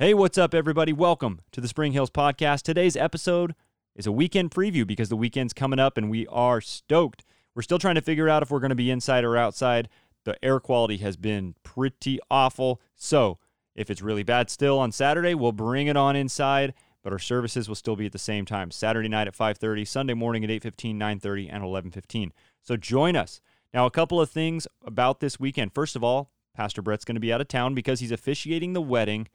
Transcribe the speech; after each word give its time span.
Hey, 0.00 0.14
what's 0.14 0.38
up, 0.38 0.54
everybody? 0.54 0.92
Welcome 0.92 1.40
to 1.50 1.60
the 1.60 1.66
Spring 1.66 1.90
Hills 1.90 2.08
Podcast. 2.08 2.62
Today's 2.62 2.96
episode 2.96 3.56
is 3.96 4.06
a 4.06 4.12
weekend 4.12 4.52
preview 4.52 4.86
because 4.86 5.08
the 5.08 5.16
weekend's 5.16 5.52
coming 5.52 5.80
up 5.80 5.98
and 5.98 6.08
we 6.08 6.24
are 6.28 6.60
stoked. 6.60 7.24
We're 7.56 7.62
still 7.62 7.80
trying 7.80 7.96
to 7.96 8.00
figure 8.00 8.28
out 8.28 8.44
if 8.44 8.48
we're 8.48 8.60
going 8.60 8.68
to 8.68 8.76
be 8.76 8.92
inside 8.92 9.24
or 9.24 9.36
outside. 9.36 9.88
The 10.22 10.36
air 10.40 10.60
quality 10.60 10.98
has 10.98 11.16
been 11.16 11.56
pretty 11.64 12.20
awful. 12.30 12.80
So, 12.94 13.38
if 13.74 13.90
it's 13.90 14.00
really 14.00 14.22
bad 14.22 14.50
still 14.50 14.78
on 14.78 14.92
Saturday, 14.92 15.34
we'll 15.34 15.50
bring 15.50 15.88
it 15.88 15.96
on 15.96 16.14
inside, 16.14 16.74
but 17.02 17.12
our 17.12 17.18
services 17.18 17.66
will 17.66 17.74
still 17.74 17.96
be 17.96 18.06
at 18.06 18.12
the 18.12 18.20
same 18.20 18.44
time. 18.44 18.70
Saturday 18.70 19.08
night 19.08 19.26
at 19.26 19.34
5:30, 19.34 19.84
Sunday 19.84 20.14
morning 20.14 20.44
at 20.44 20.50
8:15, 20.50 20.96
9:30, 20.96 21.48
and 21.50 21.64
11:15. 21.64 22.30
So 22.62 22.76
join 22.76 23.16
us. 23.16 23.40
Now, 23.74 23.84
a 23.84 23.90
couple 23.90 24.20
of 24.20 24.30
things 24.30 24.68
about 24.84 25.18
this 25.18 25.40
weekend. 25.40 25.74
First 25.74 25.96
of 25.96 26.04
all, 26.04 26.30
Pastor 26.54 26.82
Bret's 26.82 27.04
going 27.04 27.16
to 27.16 27.20
be 27.20 27.32
out 27.32 27.40
of 27.40 27.48
town 27.48 27.74
because 27.74 27.98
he's 27.98 28.12
officiating 28.12 28.74
the 28.74 28.80
wedding 28.80 29.26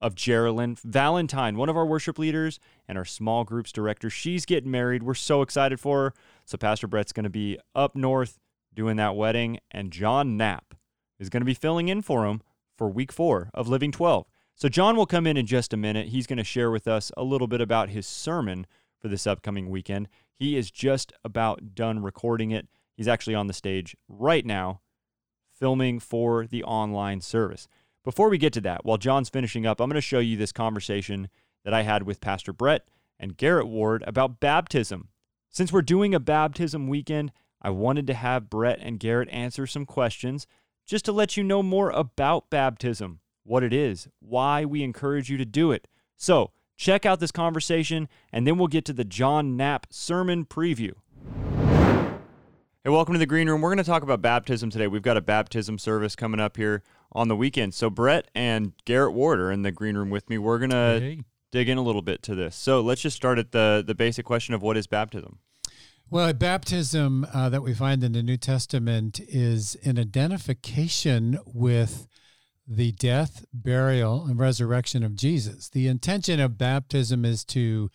of 0.00 0.14
Geraldine 0.14 0.76
Valentine, 0.84 1.56
one 1.56 1.68
of 1.68 1.76
our 1.76 1.86
worship 1.86 2.18
leaders 2.18 2.58
and 2.86 2.98
our 2.98 3.04
small 3.04 3.44
groups 3.44 3.72
director. 3.72 4.10
She's 4.10 4.44
getting 4.44 4.70
married. 4.70 5.02
We're 5.02 5.14
so 5.14 5.42
excited 5.42 5.80
for 5.80 6.04
her. 6.04 6.14
So 6.44 6.58
Pastor 6.58 6.86
Bret's 6.86 7.12
going 7.12 7.24
to 7.24 7.30
be 7.30 7.58
up 7.74 7.96
north 7.96 8.38
doing 8.74 8.96
that 8.96 9.16
wedding, 9.16 9.58
and 9.70 9.90
Jon 9.90 10.36
Knapp 10.36 10.74
is 11.18 11.30
going 11.30 11.40
to 11.40 11.46
be 11.46 11.54
filling 11.54 11.88
in 11.88 12.02
for 12.02 12.26
him 12.26 12.42
for 12.76 12.88
week 12.88 13.10
four 13.10 13.50
of 13.54 13.68
Living 13.68 13.90
12. 13.90 14.26
So 14.54 14.68
Jon 14.68 14.96
will 14.96 15.06
come 15.06 15.26
in 15.26 15.36
in 15.36 15.46
just 15.46 15.72
a 15.72 15.76
minute. 15.76 16.08
He's 16.08 16.26
going 16.26 16.38
to 16.38 16.44
share 16.44 16.70
with 16.70 16.86
us 16.86 17.10
a 17.16 17.24
little 17.24 17.46
bit 17.46 17.60
about 17.60 17.90
his 17.90 18.06
sermon 18.06 18.66
for 19.00 19.08
this 19.08 19.26
upcoming 19.26 19.70
weekend. 19.70 20.08
He 20.34 20.56
is 20.56 20.70
just 20.70 21.12
about 21.24 21.74
done 21.74 22.02
recording 22.02 22.50
it. 22.50 22.68
He's 22.96 23.08
actually 23.08 23.34
on 23.34 23.46
the 23.46 23.52
stage 23.52 23.96
right 24.08 24.44
now 24.44 24.80
filming 25.58 26.00
for 26.00 26.46
the 26.46 26.62
online 26.64 27.20
service. 27.20 27.68
Before 28.06 28.28
we 28.28 28.38
get 28.38 28.52
to 28.52 28.60
that, 28.60 28.84
while 28.84 28.98
Jon's 28.98 29.28
finishing 29.28 29.66
up, 29.66 29.80
I'm 29.80 29.90
going 29.90 29.96
to 29.96 30.00
show 30.00 30.20
you 30.20 30.36
this 30.36 30.52
conversation 30.52 31.28
that 31.64 31.74
I 31.74 31.82
had 31.82 32.04
with 32.04 32.20
Pastor 32.20 32.52
Bret 32.52 32.86
and 33.18 33.36
Garrett 33.36 33.66
Ward 33.66 34.04
about 34.06 34.38
baptism. 34.38 35.08
Since 35.50 35.72
we're 35.72 35.82
doing 35.82 36.14
a 36.14 36.20
baptism 36.20 36.86
weekend, 36.86 37.32
I 37.60 37.70
wanted 37.70 38.06
to 38.06 38.14
have 38.14 38.48
Bret 38.48 38.78
and 38.80 39.00
Garrett 39.00 39.28
answer 39.32 39.66
some 39.66 39.84
questions 39.84 40.46
just 40.86 41.04
to 41.06 41.12
let 41.12 41.36
you 41.36 41.42
know 41.42 41.64
more 41.64 41.90
about 41.90 42.48
baptism, 42.48 43.18
what 43.42 43.64
it 43.64 43.72
is, 43.72 44.06
why 44.20 44.64
we 44.64 44.84
encourage 44.84 45.28
you 45.28 45.36
to 45.38 45.44
do 45.44 45.72
it. 45.72 45.88
So, 46.16 46.52
check 46.76 47.04
out 47.04 47.18
this 47.18 47.32
conversation, 47.32 48.08
and 48.32 48.46
then 48.46 48.56
we'll 48.56 48.68
get 48.68 48.84
to 48.84 48.92
the 48.92 49.04
Jon 49.04 49.56
Knapp 49.56 49.88
sermon 49.90 50.44
preview. 50.44 50.92
Hey, 52.86 52.90
welcome 52.90 53.14
to 53.14 53.18
the 53.18 53.26
Green 53.26 53.48
Room. 53.48 53.62
We're 53.62 53.70
going 53.70 53.78
to 53.78 53.90
talk 53.90 54.04
about 54.04 54.22
baptism 54.22 54.70
today. 54.70 54.86
We've 54.86 55.02
got 55.02 55.16
a 55.16 55.20
baptism 55.20 55.76
service 55.76 56.14
coming 56.14 56.38
up 56.38 56.56
here 56.56 56.84
on 57.10 57.26
the 57.26 57.34
weekend. 57.34 57.74
So 57.74 57.90
Bret 57.90 58.30
and 58.32 58.74
Garrett 58.84 59.12
Ward 59.12 59.40
are 59.40 59.50
in 59.50 59.62
the 59.62 59.72
green 59.72 59.96
room 59.96 60.08
with 60.08 60.30
me. 60.30 60.38
We're 60.38 60.60
gonna 60.60 61.00
hey. 61.00 61.24
dig 61.50 61.68
in 61.68 61.78
a 61.78 61.82
little 61.82 62.00
bit 62.00 62.22
to 62.22 62.36
this. 62.36 62.54
So 62.54 62.80
let's 62.80 63.00
just 63.00 63.16
start 63.16 63.40
at 63.40 63.50
the 63.50 63.82
the 63.84 63.96
basic 63.96 64.24
question 64.24 64.54
of 64.54 64.62
what 64.62 64.76
is 64.76 64.86
baptism. 64.86 65.40
Well, 66.10 66.32
baptism 66.32 67.26
uh, 67.34 67.48
that 67.48 67.64
we 67.64 67.74
find 67.74 68.04
in 68.04 68.12
the 68.12 68.22
New 68.22 68.36
Testament 68.36 69.18
is 69.18 69.76
an 69.82 69.98
identification 69.98 71.40
with 71.44 72.06
the 72.68 72.92
death, 72.92 73.46
burial, 73.52 74.26
and 74.26 74.38
resurrection 74.38 75.02
of 75.02 75.16
Jesus. 75.16 75.68
The 75.68 75.88
intention 75.88 76.38
of 76.38 76.56
baptism 76.56 77.24
is 77.24 77.44
to 77.46 77.90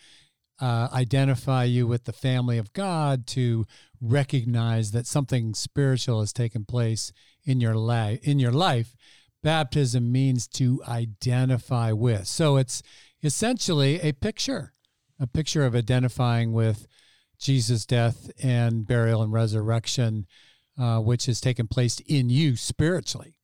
uh, 0.62 0.88
identify 0.94 1.64
you 1.64 1.88
with 1.88 2.06
the 2.06 2.14
family 2.14 2.58
of 2.58 2.72
God, 2.72 3.26
to 3.28 3.66
recognize 4.00 4.92
that 4.92 5.08
something 5.08 5.54
spiritual 5.54 6.20
has 6.20 6.32
taken 6.32 6.64
place 6.66 7.12
in 7.44 7.60
your 7.60 7.76
life. 7.76 8.20
In 8.24 8.40
your 8.40 8.52
life, 8.52 8.96
baptism 9.44 10.12
means 10.12 10.48
to 10.48 10.82
identify 10.88 11.92
with. 11.92 12.28
So 12.28 12.58
it's 12.58 12.84
essentially 13.24 14.00
a 14.02 14.14
picture, 14.14 14.74
a 15.20 15.28
picture 15.28 15.66
of 15.66 15.76
identifying 15.76 16.54
with 16.54 16.88
Jesus' 17.40 17.86
death 17.86 18.30
and 18.42 18.86
burial 18.86 19.24
and 19.24 19.34
resurrection, 19.34 20.28
uh, 20.80 21.00
which 21.00 21.26
has 21.26 21.42
taken 21.42 21.68
place 21.68 22.00
in 22.06 22.30
you 22.30 22.56
spiritually. 22.56 23.36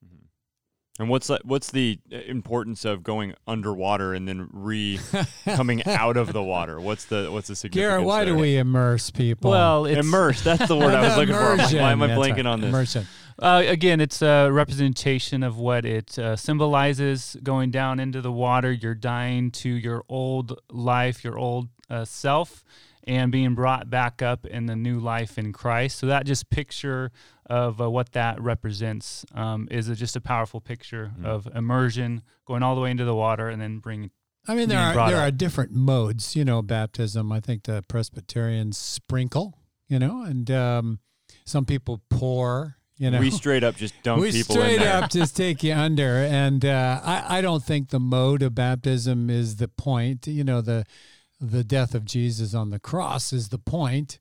And 1.00 1.10
what's 1.10 1.30
what's 1.44 1.70
the 1.70 2.00
uh, 2.12 2.18
importance 2.28 2.84
of 2.84 3.04
going 3.04 3.36
underwater 3.48 4.14
and 4.14 4.28
then 4.28 4.50
re 4.52 5.00
coming 5.46 5.86
out 5.86 6.18
of 6.18 6.34
the 6.34 6.42
water? 6.42 6.82
What's 6.82 7.06
the 7.06 7.30
what's 7.32 7.48
the 7.48 7.56
significance? 7.56 7.90
Garrett, 7.90 8.06
why 8.06 8.26
there? 8.26 8.34
do 8.34 8.40
we 8.40 8.58
immerse 8.58 9.12
people? 9.12 9.52
Well, 9.52 9.86
immerse. 9.86 10.42
That's 10.42 10.68
the 10.68 10.76
word 10.76 10.96
I 10.96 11.08
was 11.08 11.18
looking 11.18 11.36
for. 11.36 11.78
Why 11.78 11.92
am 11.92 12.02
I 12.02 12.10
blanking 12.10 12.38
right. 12.38 12.46
on 12.48 12.62
this? 12.62 12.70
Immersion. 12.70 13.08
Uh, 13.40 13.64
again, 13.68 14.02
it's 14.02 14.24
a 14.24 14.50
representation 14.50 15.44
of 15.44 15.60
what 15.60 15.86
it 15.86 16.18
uh, 16.18 16.36
symbolizes 16.36 17.38
going 17.44 17.70
down 17.70 18.00
into 18.00 18.20
the 18.20 18.32
water. 18.32 18.72
You're 18.72 18.96
dying 18.96 19.52
to 19.52 19.70
your 19.70 20.04
old 20.10 20.60
life, 20.72 21.24
your 21.24 21.38
old 21.38 21.70
uh, 21.88 22.06
self, 22.06 22.64
and 23.08 23.32
being 23.32 23.56
brought 23.56 23.90
back 23.90 24.22
up 24.22 24.46
in 24.46 24.66
the 24.66 24.76
new 24.76 25.00
life 25.00 25.38
in 25.38 25.54
Christ. 25.54 25.98
So 25.98 26.08
that 26.08 26.26
just 26.26 26.50
picture 26.50 27.12
of 27.46 27.82
uh, 27.82 27.90
what 27.90 28.12
that 28.12 28.40
represents 28.42 29.26
um, 29.34 29.68
is 29.72 29.88
a, 29.88 29.96
just 29.96 30.18
a 30.18 30.22
powerful 30.22 30.60
picture 30.60 31.14
mm. 31.18 31.26
of 31.26 31.48
immersion, 31.56 32.22
going 32.46 32.62
all 32.62 32.76
the 32.76 32.82
way 32.82 32.92
into 32.92 33.06
the 33.06 33.16
water, 33.16 33.48
and 33.48 33.62
then 33.62 33.80
bringing. 33.80 34.12
I 34.48 34.56
mean, 34.56 34.70
there 34.70 34.80
are 34.80 34.94
there 34.94 35.18
up. 35.18 35.28
are 35.28 35.32
different 35.32 35.72
modes. 35.72 36.36
You 36.36 36.46
know, 36.46 36.62
baptism. 36.62 37.32
I 37.32 37.40
think 37.40 37.64
the 37.64 37.84
Presbyterians 37.88 38.78
sprinkle. 38.78 39.58
You 39.88 40.00
know, 40.00 40.24
and 40.24 40.52
um, 40.52 41.00
some 41.46 41.66
people 41.66 42.02
pour. 42.10 42.76
You 42.98 43.12
know, 43.12 43.20
we 43.20 43.30
straight 43.30 43.64
up 43.64 43.76
just 43.76 43.94
dunk 44.02 44.22
we 44.22 44.32
people 44.32 44.56
straight 44.56 44.82
in 44.82 44.88
up 44.88 45.12
just 45.12 45.38
take 45.38 45.64
you 45.64 45.74
under, 45.74 46.18
and 46.18 46.66
uh, 46.66 47.00
I 47.04 47.38
I 47.38 47.42
don't 47.42 47.64
think 47.64 47.90
the 47.90 48.00
mode 48.00 48.42
of 48.42 48.56
baptism 48.56 49.30
is 49.30 49.58
the 49.58 49.68
point. 49.68 50.26
You 50.28 50.44
know, 50.44 50.62
the 50.62 50.84
the 51.40 51.64
death 51.64 51.94
of 51.94 52.06
Jesus 52.06 52.54
on 52.54 52.70
the 52.70 52.80
cross 52.80 53.32
is 53.32 53.50
the 53.50 53.60
point. 53.60 54.20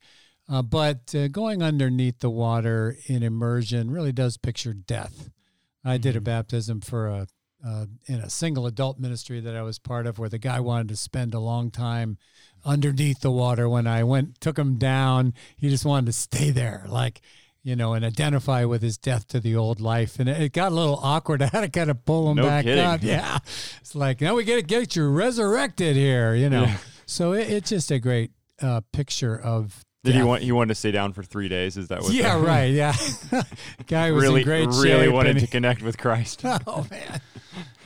Uh, 0.48 0.62
but 0.62 1.14
uh, 1.14 1.28
going 1.28 1.62
underneath 1.62 2.20
the 2.20 2.30
water 2.30 2.96
in 3.06 3.22
immersion 3.22 3.90
really 3.90 4.12
does 4.12 4.36
picture 4.36 4.72
death. 4.72 5.30
I 5.84 5.98
did 5.98 6.14
a 6.14 6.18
mm-hmm. 6.18 6.24
baptism 6.24 6.80
for 6.80 7.08
a 7.08 7.26
uh, 7.66 7.86
in 8.06 8.16
a 8.20 8.30
single 8.30 8.66
adult 8.66 9.00
ministry 9.00 9.40
that 9.40 9.56
I 9.56 9.62
was 9.62 9.78
part 9.78 10.06
of, 10.06 10.18
where 10.18 10.28
the 10.28 10.38
guy 10.38 10.60
wanted 10.60 10.88
to 10.88 10.96
spend 10.96 11.34
a 11.34 11.40
long 11.40 11.70
time 11.70 12.18
underneath 12.64 13.20
the 13.20 13.30
water. 13.30 13.68
When 13.68 13.86
I 13.86 14.04
went, 14.04 14.40
took 14.40 14.58
him 14.58 14.76
down, 14.76 15.34
he 15.56 15.68
just 15.68 15.84
wanted 15.84 16.06
to 16.06 16.12
stay 16.12 16.50
there, 16.50 16.84
like 16.86 17.22
you 17.62 17.74
know, 17.74 17.94
and 17.94 18.04
identify 18.04 18.64
with 18.64 18.82
his 18.82 18.96
death 18.96 19.26
to 19.28 19.40
the 19.40 19.56
old 19.56 19.80
life. 19.80 20.20
And 20.20 20.28
it 20.28 20.52
got 20.52 20.70
a 20.70 20.74
little 20.74 21.00
awkward. 21.02 21.42
I 21.42 21.46
had 21.46 21.62
to 21.62 21.68
kind 21.68 21.90
of 21.90 22.04
pull 22.04 22.30
him 22.30 22.36
no 22.36 22.44
back 22.44 22.64
kidding. 22.64 22.84
up. 22.84 23.00
Yeah, 23.02 23.38
it's 23.80 23.96
like 23.96 24.20
now 24.20 24.36
we 24.36 24.44
got 24.44 24.56
to 24.56 24.62
get 24.62 24.94
you 24.94 25.08
resurrected 25.08 25.96
here, 25.96 26.34
you 26.34 26.48
know. 26.48 26.64
Yeah. 26.64 26.76
So 27.06 27.32
it, 27.32 27.48
it's 27.48 27.70
just 27.70 27.90
a 27.90 27.98
great 27.98 28.32
uh, 28.60 28.82
picture 28.92 29.38
of 29.38 29.84
did 30.06 30.14
he 30.14 30.22
want 30.22 30.42
he 30.42 30.52
wanted 30.52 30.68
to 30.68 30.74
stay 30.76 30.92
down 30.92 31.12
for 31.12 31.22
three 31.22 31.48
days? 31.48 31.76
Is 31.76 31.88
that 31.88 32.02
what? 32.02 32.12
Yeah, 32.12 32.40
right. 32.40 32.72
Yeah, 32.72 32.94
guy 33.86 34.12
was 34.12 34.22
really, 34.22 34.42
in 34.42 34.46
great 34.46 34.68
really 34.68 35.06
shape. 35.06 35.12
wanted 35.12 35.38
to 35.40 35.46
connect 35.48 35.82
with 35.82 35.98
Christ. 35.98 36.42
oh 36.44 36.86
man. 36.90 37.20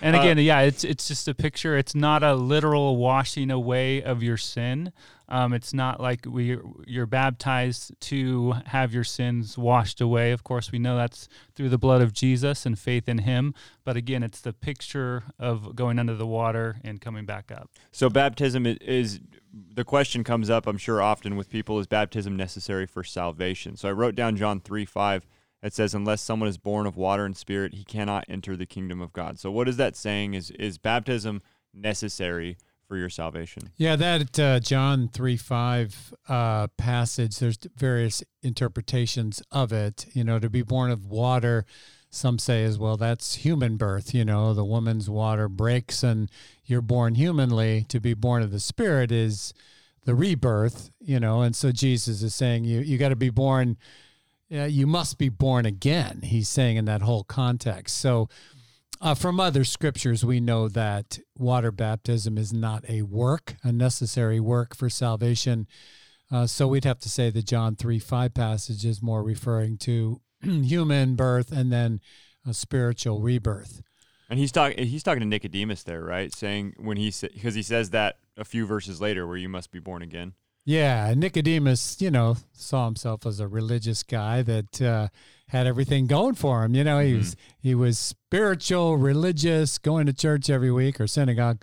And 0.03 0.17
again, 0.17 0.39
uh, 0.39 0.43
yeah, 0.43 0.61
it's 0.61 0.85
it's 0.85 1.09
just 1.09 1.29
a 1.29 1.35
picture. 1.35 1.77
It's 1.77 1.95
not 1.95 2.23
a 2.23 2.35
literal 2.35 2.97
washing 2.97 3.51
away 3.51 4.03
of 4.03 4.23
your 4.23 4.37
sin. 4.37 4.93
Um, 5.31 5.53
it's 5.53 5.73
not 5.73 6.01
like 6.01 6.27
we 6.27 6.59
you're 6.87 7.07
baptized 7.07 7.93
to 8.01 8.55
have 8.67 8.93
your 8.93 9.05
sins 9.05 9.57
washed 9.57 10.01
away. 10.01 10.33
Of 10.33 10.43
course, 10.45 10.73
we 10.73 10.79
know 10.79 10.97
that's 10.97 11.29
through 11.55 11.69
the 11.69 11.79
blood 11.79 12.03
of 12.03 12.13
Jesus 12.13 12.67
and 12.67 12.79
faith 12.79 13.09
in 13.09 13.19
Him. 13.19 13.55
But 13.85 13.97
again, 13.97 14.23
it's 14.23 14.41
the 14.41 14.53
picture 14.53 15.25
of 15.39 15.77
going 15.77 15.99
under 15.99 16.15
the 16.15 16.27
water 16.27 16.81
and 16.83 17.01
coming 17.01 17.27
back 17.27 17.53
up. 17.53 17.71
So 17.93 18.11
baptism 18.11 18.67
is 18.67 19.21
the 19.53 19.85
question 19.85 20.25
comes 20.25 20.51
up. 20.51 20.67
I'm 20.67 20.79
sure 20.79 21.01
often 21.01 21.37
with 21.37 21.49
people: 21.49 21.79
Is 21.79 21.87
baptism 21.87 22.37
necessary 22.37 22.87
for 22.87 23.05
salvation? 23.05 23.77
So 23.77 23.89
I 23.89 23.93
wrote 23.93 24.15
down 24.15 24.37
John 24.37 24.61
three 24.61 24.85
five. 24.85 25.27
It 25.63 25.75
says, 25.75 25.95
"Unless 25.95 26.23
someone 26.23 26.49
is 26.49 26.59
born 26.59 26.87
of 26.87 26.97
water 26.97 27.25
and 27.25 27.37
spirit, 27.37 27.75
he 27.75 27.85
cannot 27.85 28.25
enter 28.29 28.57
the 28.57 28.67
kingdom 28.67 29.01
of 29.01 29.13
God." 29.13 29.39
So 29.39 29.51
what 29.51 29.69
is 29.69 29.77
that 29.77 29.95
saying? 29.95 30.35
Is 30.35 30.51
is 30.53 30.79
baptism 30.79 31.43
necessary? 31.73 32.57
For 32.91 32.97
your 32.97 33.09
salvation. 33.09 33.71
Yeah, 33.77 33.95
that 33.95 34.37
uh, 34.37 34.59
John 34.59 35.07
3 35.07 35.37
5 35.37 36.15
uh, 36.29 36.67
passage, 36.77 37.39
there's 37.39 37.57
various 37.77 38.25
interpretations 38.43 39.41
of 39.53 39.73
it. 39.73 40.07
You 40.13 40.25
know, 40.25 40.41
to 40.41 40.51
be 40.51 40.63
born 40.63 40.91
of 40.91 41.07
water, 41.07 41.67
some 42.11 42.41
say 42.41 42.65
as 42.65 42.81
well, 42.81 42.97
that's 42.97 43.37
human 43.37 43.77
birth. 43.77 44.13
You 44.13 44.25
know, 44.25 44.55
the 44.55 44.65
woman's 44.65 45.09
water 45.09 45.49
breaks 45.49 46.03
and 46.03 46.29
you're 46.65 46.83
born 46.83 47.15
humanly. 47.15 47.87
To 47.91 48.01
be 48.01 48.13
born 48.13 48.43
of 48.43 48.51
the 48.51 48.59
Spirit 48.59 49.13
is 49.13 49.55
the 50.05 50.17
rebirth, 50.17 50.91
you 50.99 51.21
know, 51.21 51.43
and 51.43 51.55
so 51.55 51.71
Jesus 51.71 52.23
is 52.23 52.35
saying 52.35 52.65
you, 52.65 52.81
you 52.81 52.99
got 52.99 53.11
to 53.11 53.17
be 53.17 53.31
born. 53.31 53.77
Yeah, 54.49 54.67
you 54.67 54.89
must 54.89 55.17
be 55.17 55.29
born 55.29 55.65
again. 55.65 56.23
He's 56.25 56.49
saying 56.49 56.77
in 56.77 56.87
that 56.87 57.03
whole 57.03 57.23
context. 57.23 57.99
So, 57.99 58.29
uh, 59.01 59.15
from 59.15 59.41
other 59.41 59.65
scriptures, 59.65 60.25
we 60.25 60.41
know 60.41 60.69
that 60.69 61.19
water 61.37 61.73
baptism 61.73 62.37
is 62.37 62.53
not 62.53 62.85
a 62.89 63.03
work, 63.03 63.57
a 63.63 63.73
necessary 63.73 64.41
work 64.41 64.77
for 64.77 64.91
salvation. 64.91 65.67
Uh, 66.31 66.47
so 66.47 66.69
we'd 66.69 66.85
have 66.85 67.01
to 67.01 67.09
say 67.09 67.31
the 67.31 67.43
John 67.43 67.77
3 67.77 67.99
5 67.99 68.35
passage 68.35 68.85
is 68.85 69.03
more 69.03 69.23
referring 69.23 69.79
to 69.79 70.21
human 70.43 71.17
birth 71.17 71.51
and 71.51 71.73
then 71.73 72.01
a 72.47 72.55
spiritual 72.55 73.21
rebirth. 73.21 73.83
And 74.29 74.39
he's 74.39 74.53
talking 74.53 74.87
he's 74.87 75.03
talking 75.03 75.21
to 75.21 75.27
Nicodemus 75.27 75.83
there, 75.83 76.05
right? 76.05 76.33
Saying 76.33 76.75
when 76.79 76.97
he 76.97 77.13
because 77.21 77.55
he 77.55 77.63
says 77.63 77.91
that 77.91 78.19
a 78.37 78.45
few 78.45 78.65
verses 78.65 79.01
later 79.01 79.27
where 79.27 79.37
you 79.37 79.49
must 79.49 79.73
be 79.73 79.81
born 79.81 80.03
again. 80.03 80.35
Yeah, 80.65 81.13
Nicodemus, 81.17 82.01
you 82.01 82.11
know, 82.11 82.37
saw 82.53 82.85
himself 82.85 83.27
as 83.27 83.41
a 83.41 83.49
religious 83.49 84.03
guy 84.03 84.43
that 84.43 84.81
uh, 84.81 85.09
had 85.51 85.67
everything 85.67 86.07
going 86.07 86.35
for 86.35 86.65
him. 86.65 86.75
You 86.75 86.85
know, 86.85 87.01
he 87.01 87.11
mm-hmm. 87.11 87.19
was 87.19 87.37
he 87.61 87.75
was 87.75 87.99
spiritual, 87.99 88.97
religious, 88.97 89.79
going 89.79 90.07
to 90.07 90.13
church 90.13 90.49
every 90.49 90.71
week 90.71 91.01
or 91.01 91.07
synagogue, 91.07 91.63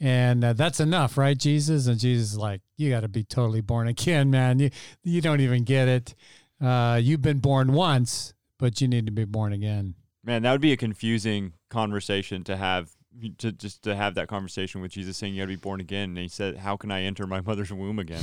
and 0.00 0.42
uh, 0.42 0.52
that's 0.54 0.80
enough, 0.80 1.16
right? 1.18 1.36
Jesus 1.36 1.86
and 1.86 1.98
Jesus 1.98 2.32
is 2.32 2.38
like, 2.38 2.62
you 2.76 2.90
got 2.90 3.00
to 3.00 3.08
be 3.08 3.24
totally 3.24 3.60
born 3.60 3.86
again, 3.86 4.30
man. 4.30 4.58
You 4.58 4.70
you 5.04 5.20
don't 5.20 5.40
even 5.40 5.64
get 5.64 5.88
it. 5.88 6.14
Uh, 6.60 6.98
you've 7.02 7.22
been 7.22 7.38
born 7.38 7.72
once, 7.72 8.34
but 8.58 8.80
you 8.80 8.88
need 8.88 9.06
to 9.06 9.12
be 9.12 9.24
born 9.24 9.52
again. 9.52 9.94
Man, 10.24 10.42
that 10.42 10.52
would 10.52 10.60
be 10.60 10.72
a 10.72 10.76
confusing 10.76 11.52
conversation 11.70 12.44
to 12.44 12.56
have 12.56 12.90
to 13.38 13.52
just 13.52 13.82
to 13.82 13.94
have 13.94 14.14
that 14.14 14.28
conversation 14.28 14.80
with 14.80 14.92
Jesus 14.92 15.16
saying 15.16 15.34
you 15.34 15.40
got 15.40 15.44
to 15.44 15.48
be 15.48 15.56
born 15.56 15.80
again. 15.80 16.10
And 16.10 16.18
he 16.18 16.28
said, 16.28 16.56
"How 16.56 16.76
can 16.76 16.90
I 16.90 17.02
enter 17.02 17.26
my 17.26 17.40
mother's 17.46 17.72
womb 17.72 17.98
again?" 17.98 18.22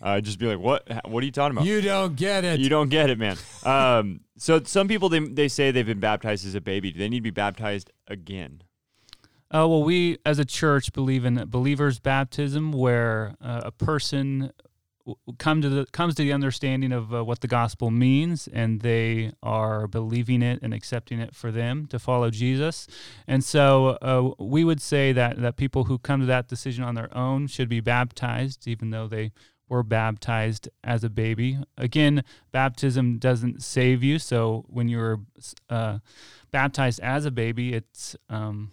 uh, 0.00 0.20
just 0.20 0.38
be 0.38 0.46
like, 0.46 0.58
"What? 0.58 0.88
What 1.06 1.22
are 1.22 1.26
you 1.26 1.32
talking 1.32 1.56
about?" 1.56 1.66
You 1.66 1.80
don't 1.80 2.16
get 2.16 2.44
it. 2.44 2.60
You 2.60 2.68
don't 2.68 2.88
get 2.88 3.10
it, 3.10 3.18
man. 3.18 3.36
Um, 3.64 4.20
so 4.36 4.62
some 4.62 4.88
people 4.88 5.08
they 5.08 5.20
they 5.20 5.48
say 5.48 5.70
they've 5.70 5.86
been 5.86 6.00
baptized 6.00 6.46
as 6.46 6.54
a 6.54 6.60
baby. 6.60 6.92
Do 6.92 6.98
they 6.98 7.08
need 7.08 7.18
to 7.18 7.22
be 7.22 7.30
baptized 7.30 7.90
again? 8.06 8.62
Uh, 9.50 9.64
well, 9.66 9.82
we 9.82 10.18
as 10.26 10.38
a 10.38 10.44
church 10.44 10.92
believe 10.92 11.24
in 11.24 11.42
believers' 11.48 11.98
baptism, 11.98 12.72
where 12.72 13.34
uh, 13.40 13.62
a 13.64 13.72
person 13.72 14.52
come 15.38 15.62
to 15.62 15.68
the 15.68 15.86
comes 15.86 16.14
to 16.16 16.22
the 16.22 16.32
understanding 16.32 16.92
of 16.92 17.14
uh, 17.14 17.24
what 17.24 17.40
the 17.40 17.46
gospel 17.46 17.90
means 17.90 18.48
and 18.48 18.80
they 18.80 19.32
are 19.42 19.86
believing 19.86 20.42
it 20.42 20.60
and 20.62 20.74
accepting 20.74 21.20
it 21.20 21.34
for 21.34 21.50
them 21.50 21.86
to 21.86 21.98
follow 21.98 22.30
Jesus. 22.30 22.86
And 23.26 23.44
so 23.44 23.98
uh, 24.02 24.42
we 24.42 24.64
would 24.64 24.80
say 24.80 25.12
that 25.12 25.40
that 25.40 25.56
people 25.56 25.84
who 25.84 25.98
come 25.98 26.20
to 26.20 26.26
that 26.26 26.48
decision 26.48 26.84
on 26.84 26.94
their 26.94 27.14
own 27.16 27.46
should 27.46 27.68
be 27.68 27.80
baptized 27.80 28.66
even 28.66 28.90
though 28.90 29.08
they 29.08 29.32
were 29.68 29.82
baptized 29.82 30.68
as 30.82 31.04
a 31.04 31.10
baby. 31.10 31.58
Again 31.76 32.24
baptism 32.52 33.18
doesn't 33.18 33.62
save 33.62 34.02
you 34.02 34.18
so 34.18 34.64
when 34.68 34.88
you're 34.88 35.20
uh, 35.70 35.98
baptized 36.50 37.00
as 37.00 37.24
a 37.24 37.30
baby 37.30 37.74
it's 37.74 38.16
um, 38.28 38.72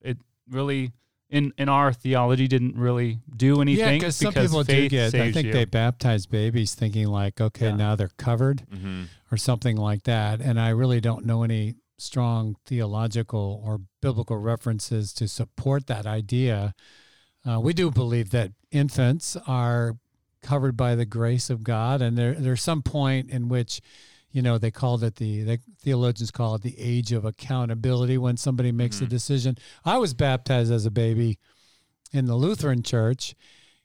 it 0.00 0.18
really 0.48 0.92
in 1.30 1.52
in 1.58 1.68
our 1.68 1.92
theology 1.92 2.46
didn't 2.46 2.76
really 2.76 3.18
do 3.34 3.60
anything. 3.60 3.86
Yeah, 3.86 3.92
because 3.92 4.16
some 4.16 4.32
people 4.32 4.62
do 4.62 4.88
get. 4.88 5.14
I 5.14 5.32
think 5.32 5.46
you. 5.46 5.52
they 5.52 5.64
baptize 5.64 6.26
babies 6.26 6.74
thinking 6.74 7.08
like, 7.08 7.40
okay, 7.40 7.68
yeah. 7.68 7.76
now 7.76 7.96
they're 7.96 8.10
covered, 8.16 8.64
mm-hmm. 8.72 9.04
or 9.30 9.36
something 9.36 9.76
like 9.76 10.04
that. 10.04 10.40
And 10.40 10.60
I 10.60 10.70
really 10.70 11.00
don't 11.00 11.24
know 11.24 11.42
any 11.42 11.74
strong 11.98 12.56
theological 12.66 13.62
or 13.64 13.80
biblical 14.02 14.36
references 14.36 15.12
to 15.14 15.28
support 15.28 15.86
that 15.86 16.06
idea. 16.06 16.74
Uh, 17.48 17.60
we 17.60 17.72
do 17.72 17.90
believe 17.90 18.30
that 18.30 18.52
infants 18.70 19.36
are 19.46 19.96
covered 20.42 20.76
by 20.76 20.94
the 20.94 21.06
grace 21.06 21.50
of 21.50 21.64
God, 21.64 22.02
and 22.02 22.16
there 22.16 22.34
there's 22.34 22.62
some 22.62 22.82
point 22.82 23.30
in 23.30 23.48
which 23.48 23.80
you 24.34 24.42
know 24.42 24.58
they 24.58 24.70
called 24.70 25.02
it 25.02 25.14
the, 25.16 25.42
the 25.42 25.58
theologians 25.80 26.30
call 26.30 26.56
it 26.56 26.62
the 26.62 26.78
age 26.78 27.12
of 27.12 27.24
accountability 27.24 28.18
when 28.18 28.36
somebody 28.36 28.72
makes 28.72 28.96
mm-hmm. 28.96 29.06
a 29.06 29.08
decision 29.08 29.56
i 29.84 29.96
was 29.96 30.12
baptized 30.12 30.70
as 30.70 30.84
a 30.84 30.90
baby 30.90 31.38
in 32.12 32.26
the 32.26 32.34
lutheran 32.34 32.82
church 32.82 33.34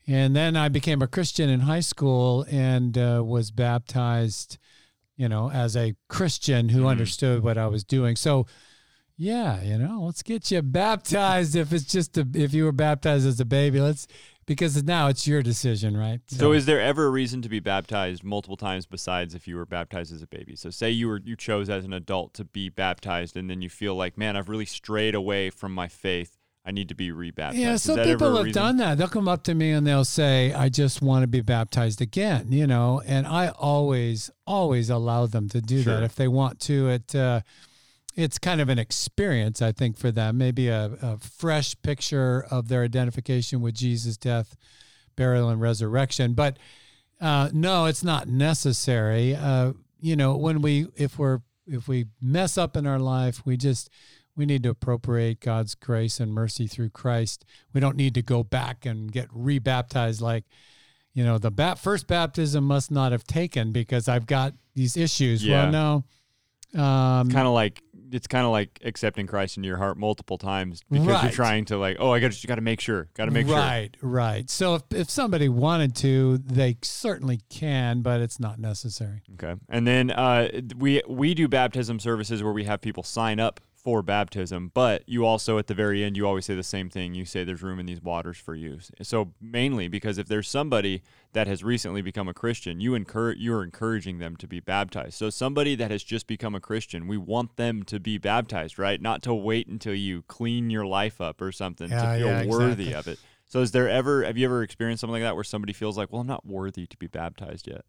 and 0.08 0.36
then 0.36 0.58
i 0.58 0.68
became 0.68 1.02
a 1.02 1.08
christian 1.08 1.50
in 1.50 1.62
high 1.62 1.80
school 1.80 2.46
and 2.50 2.98
uh, 2.98 3.24
was 3.24 3.52
baptized 3.52 4.58
you 5.16 5.30
know 5.30 5.50
as 5.52 5.78
a 5.78 5.96
christian 6.10 6.70
who 6.70 6.80
mm-hmm. 6.80 6.88
understood 6.88 7.44
what 7.44 7.58
i 7.58 7.68
was 7.68 7.84
doing 7.84 8.16
so 8.16 8.46
yeah 9.18 9.62
you 9.62 9.78
know 9.78 10.02
let's 10.04 10.24
get 10.24 10.50
you 10.50 10.62
baptized 10.64 11.56
if 11.56 11.72
it's 11.72 11.86
just 11.86 12.18
a, 12.18 12.28
if 12.34 12.54
you 12.54 12.64
were 12.64 12.72
baptized 12.72 13.28
as 13.28 13.40
a 13.40 13.46
baby 13.46 13.80
let's 13.80 14.08
because 14.50 14.84
now 14.84 15.10
it's 15.10 15.28
your 15.28 15.44
decision, 15.44 15.96
right? 15.96 16.22
So, 16.26 16.38
so, 16.38 16.52
is 16.54 16.66
there 16.66 16.82
ever 16.82 17.06
a 17.06 17.10
reason 17.12 17.44
to 17.44 17.50
be 17.50 17.60
baptized 17.60 18.24
multiple 18.24 18.58
times 18.58 18.88
besides 18.88 19.36
if 19.36 19.48
you 19.48 19.56
were 19.56 19.66
baptized 19.68 20.12
as 20.12 20.24
a 20.24 20.28
baby? 20.28 20.56
So 20.56 20.72
say 20.72 20.90
you 20.90 21.08
were 21.08 21.22
you 21.24 21.36
chose 21.36 21.70
as 21.70 21.86
an 21.86 21.94
adult 21.94 22.34
to 22.34 22.46
be 22.46 22.68
baptized 22.68 23.38
and 23.38 23.48
then 23.48 23.62
you 23.62 23.70
feel 23.70 23.94
like, 23.94 24.18
man, 24.18 24.36
I've 24.36 24.50
really 24.50 24.66
strayed 24.66 25.14
away 25.14 25.52
from 25.52 25.72
my 25.72 25.88
faith. 25.88 26.36
I 26.66 26.72
need 26.72 26.90
to 26.90 26.96
be 26.96 27.12
rebaptized. 27.12 27.60
Yeah, 27.60 27.76
some 27.76 28.00
people 28.00 28.44
have 28.44 28.52
done 28.52 28.78
that. 28.78 28.98
They'll 28.98 29.08
come 29.08 29.28
up 29.28 29.44
to 29.44 29.54
me 29.54 29.70
and 29.70 29.86
they'll 29.86 30.04
say, 30.04 30.52
I 30.52 30.70
just 30.70 31.00
want 31.00 31.22
to 31.22 31.28
be 31.28 31.42
baptized 31.42 32.02
again, 32.02 32.52
you 32.52 32.66
know, 32.66 33.04
and 33.06 33.28
I 33.28 33.50
always, 33.50 34.32
always 34.48 34.90
allow 34.90 35.28
them 35.28 35.48
to 35.50 35.62
do 35.62 35.84
sure. 35.84 35.94
that 35.94 36.04
if 36.04 36.16
they 36.16 36.28
want 36.28 36.60
to. 36.62 36.90
It 36.90 37.16
uh, 37.16 37.42
it's 38.20 38.38
kind 38.38 38.60
of 38.60 38.68
an 38.68 38.78
experience, 38.78 39.62
I 39.62 39.72
think, 39.72 39.98
for 39.98 40.12
them. 40.12 40.38
Maybe 40.38 40.68
a, 40.68 40.92
a 41.02 41.18
fresh 41.18 41.82
picture 41.82 42.46
of 42.52 42.68
their 42.68 42.84
identification 42.84 43.62
with 43.62 43.76
Jesus' 43.76 44.18
death, 44.18 44.58
burial, 45.16 45.50
and 45.50 45.62
resurrection. 45.62 46.34
But 46.34 46.58
uh, 47.22 47.50
no, 47.54 47.86
it's 47.86 48.04
not 48.04 48.28
necessary. 48.28 49.36
Uh, 49.36 49.74
you 50.02 50.18
know, 50.18 50.36
when 50.36 50.62
we 50.62 50.88
if 50.98 51.18
we're 51.18 51.40
if 51.66 51.88
we 51.88 52.08
mess 52.22 52.58
up 52.58 52.76
in 52.76 52.86
our 52.86 53.00
life, 53.00 53.46
we 53.46 53.56
just 53.56 53.90
we 54.36 54.46
need 54.46 54.64
to 54.64 54.70
appropriate 54.70 55.40
God's 55.40 55.74
grace 55.76 56.20
and 56.20 56.34
mercy 56.34 56.68
through 56.68 56.90
Christ. 56.90 57.46
We 57.74 57.80
don't 57.80 57.96
need 57.96 58.16
to 58.16 58.22
go 58.22 58.44
back 58.44 58.86
and 58.86 59.10
get 59.10 59.28
rebaptized 59.32 60.22
like, 60.22 60.44
you 61.14 61.24
know, 61.24 61.38
the 61.38 61.52
bat, 61.52 61.80
first 61.80 62.08
baptism 62.08 62.66
must 62.66 62.92
not 62.92 63.14
have 63.14 63.24
taken 63.24 63.72
because 63.72 64.10
I've 64.10 64.26
got 64.26 64.54
these 64.76 64.98
issues. 64.98 65.46
Yeah. 65.46 65.70
Well, 65.70 65.72
no. 65.72 66.04
Um, 66.76 67.30
kind 67.32 67.48
of 67.48 67.54
like 67.54 67.82
it's 68.12 68.28
kind 68.28 68.46
of 68.46 68.52
like 68.52 68.80
accepting 68.84 69.28
Christ 69.28 69.58
into 69.58 69.68
your 69.68 69.78
heart 69.78 69.98
multiple 69.98 70.38
times 70.38 70.82
because 70.90 71.08
right. 71.08 71.24
you're 71.24 71.32
trying 71.32 71.66
to 71.66 71.78
like, 71.78 71.98
oh, 72.00 72.12
I 72.12 72.20
got 72.20 72.32
to 72.32 72.48
got 72.48 72.56
to 72.56 72.62
make 72.62 72.80
sure, 72.80 73.08
got 73.14 73.26
to 73.26 73.32
make 73.32 73.48
right, 73.48 73.96
sure. 74.00 74.10
Right, 74.10 74.36
right. 74.38 74.50
So 74.50 74.76
if 74.76 74.84
if 74.92 75.10
somebody 75.10 75.50
wanted 75.50 75.96
to, 75.98 76.38
they 76.40 76.78
certainly 76.82 77.42
can, 77.50 78.02
but 78.02 78.22
it's 78.22 78.40
not 78.40 78.60
necessary. 78.60 79.24
Okay. 79.34 79.60
And 79.70 79.88
then 79.88 80.12
uh, 80.12 80.50
we 80.78 81.02
we 81.08 81.34
do 81.34 81.48
baptism 81.48 82.00
services 82.00 82.44
where 82.44 82.54
we 82.54 82.66
have 82.66 82.82
people 82.82 83.04
sign 83.04 83.40
up 83.40 83.60
for 83.84 84.02
baptism, 84.02 84.72
but 84.74 85.04
you 85.08 85.26
also 85.26 85.58
at 85.58 85.68
the 85.68 85.74
very 85.74 86.04
end 86.04 86.18
you 86.18 86.28
always 86.28 86.46
say 86.46 86.56
the 86.56 86.64
same 86.64 86.90
thing. 86.90 87.14
You 87.14 87.26
say 87.26 87.44
there's 87.44 87.64
room 87.64 87.80
in 87.80 87.86
these 87.86 88.02
waters 88.02 88.38
for 88.38 88.56
you. 88.56 88.80
So 89.02 89.34
mainly 89.40 89.88
because 89.88 90.18
if 90.18 90.28
there's 90.28 90.50
somebody 90.50 91.02
that 91.34 91.48
has 91.48 91.64
recently 91.64 92.02
become 92.02 92.28
a 92.28 92.34
Christian, 92.34 92.82
you 92.82 92.94
encourage 92.94 93.40
you're 93.40 93.64
encouraging 93.64 94.20
them 94.20 94.36
to 94.38 94.48
be 94.48 94.60
baptized. 94.60 95.14
So 95.14 95.30
somebody 95.30 95.76
that 95.76 95.92
has 95.92 96.04
just 96.04 96.28
become 96.28 96.56
a 96.56 96.60
Christian, 96.60 97.08
we 97.08 97.18
want 97.18 97.56
them 97.56 97.84
to 97.84 98.00
be 98.00 98.18
baptized, 98.18 98.78
right? 98.78 99.02
Not 99.02 99.22
to 99.24 99.34
wait 99.34 99.68
until 99.68 99.96
you 99.96 100.24
clean 100.24 100.70
your 100.70 100.86
life 100.86 101.22
up 101.22 101.42
or 101.42 101.52
something 101.52 101.90
yeah, 101.90 102.02
to 102.02 102.20
feel 102.20 102.28
yeah, 102.28 102.46
worthy 102.46 102.90
exactly. 102.90 102.94
of 102.94 103.08
it. 103.08 103.20
So 103.46 103.62
is 103.62 103.72
there 103.72 103.90
ever 103.90 104.24
have 104.24 104.38
you 104.38 104.46
ever 104.46 104.62
experienced 104.62 105.02
something 105.02 105.14
like 105.14 105.24
that 105.24 105.36
where 105.36 105.44
somebody 105.44 105.74
feels 105.74 105.98
like, 105.98 106.12
well, 106.12 106.22
I'm 106.22 106.28
not 106.28 106.46
worthy 106.46 106.86
to 106.86 106.98
be 106.98 107.08
baptized 107.08 107.68
yet? 107.68 107.86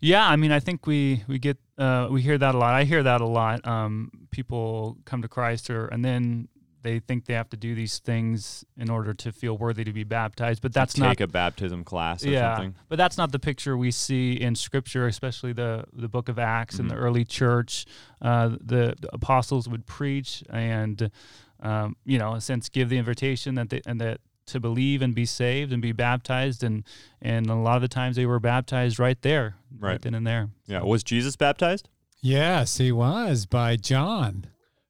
Yeah, 0.00 0.26
I 0.26 0.36
mean, 0.36 0.52
I 0.52 0.60
think 0.60 0.86
we 0.86 1.24
we 1.26 1.38
get 1.38 1.58
uh, 1.76 2.08
we 2.10 2.22
hear 2.22 2.38
that 2.38 2.54
a 2.54 2.58
lot. 2.58 2.74
I 2.74 2.84
hear 2.84 3.02
that 3.02 3.20
a 3.20 3.26
lot. 3.26 3.66
Um, 3.66 4.10
people 4.30 4.98
come 5.04 5.22
to 5.22 5.28
Christ, 5.28 5.70
or 5.70 5.86
and 5.86 6.04
then 6.04 6.48
they 6.82 7.00
think 7.00 7.26
they 7.26 7.34
have 7.34 7.48
to 7.50 7.56
do 7.56 7.74
these 7.74 7.98
things 7.98 8.64
in 8.76 8.88
order 8.88 9.12
to 9.12 9.32
feel 9.32 9.58
worthy 9.58 9.82
to 9.84 9.92
be 9.92 10.04
baptized. 10.04 10.62
But 10.62 10.72
that's 10.72 10.94
take 10.94 11.02
not 11.02 11.08
take 11.08 11.20
a 11.20 11.26
baptism 11.26 11.82
class. 11.82 12.24
yeah, 12.24 12.54
something. 12.54 12.76
but 12.88 12.96
that's 12.96 13.18
not 13.18 13.32
the 13.32 13.40
picture 13.40 13.76
we 13.76 13.90
see 13.90 14.34
in 14.34 14.54
Scripture, 14.54 15.06
especially 15.06 15.52
the 15.52 15.84
the 15.92 16.08
Book 16.08 16.28
of 16.28 16.38
Acts 16.38 16.76
mm-hmm. 16.76 16.82
and 16.82 16.90
the 16.90 16.96
early 16.96 17.24
church. 17.24 17.84
Uh, 18.22 18.48
the, 18.48 18.94
the, 19.00 19.08
apostles 19.12 19.68
would 19.68 19.86
preach 19.86 20.42
and. 20.50 21.10
Um, 21.60 21.96
you 22.04 22.18
know, 22.18 22.38
since 22.38 22.68
give 22.68 22.88
the 22.88 22.98
invitation 22.98 23.56
that 23.56 23.68
they, 23.68 23.82
and 23.84 24.00
that 24.00 24.20
to 24.48 24.60
believe 24.60 25.02
and 25.02 25.14
be 25.14 25.24
saved 25.24 25.72
and 25.72 25.80
be 25.80 25.92
baptized 25.92 26.62
and 26.62 26.84
and 27.20 27.48
a 27.48 27.54
lot 27.54 27.76
of 27.76 27.82
the 27.82 27.88
times 27.88 28.16
they 28.16 28.26
were 28.26 28.40
baptized 28.40 28.98
right 28.98 29.22
there 29.22 29.56
right, 29.78 29.90
right 29.92 30.02
then 30.02 30.14
and 30.14 30.26
there 30.26 30.48
yeah 30.66 30.82
was 30.82 31.02
jesus 31.02 31.36
baptized 31.36 31.88
yes 32.20 32.78
he 32.78 32.90
was 32.92 33.46
by 33.46 33.76
john 33.76 34.46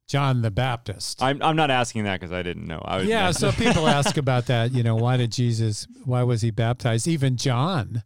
john 0.06 0.42
the 0.42 0.50
baptist 0.50 1.22
i'm, 1.22 1.42
I'm 1.42 1.56
not 1.56 1.70
asking 1.70 2.04
that 2.04 2.20
because 2.20 2.32
i 2.32 2.42
didn't 2.42 2.66
know 2.66 2.80
I 2.84 3.00
yeah 3.00 3.30
so 3.30 3.52
people 3.64 3.86
ask 3.86 4.16
about 4.16 4.46
that 4.46 4.72
you 4.72 4.82
know 4.82 4.96
why 4.96 5.16
did 5.16 5.32
jesus 5.32 5.86
why 6.04 6.22
was 6.22 6.42
he 6.42 6.50
baptized 6.50 7.06
even 7.06 7.36
john 7.36 8.02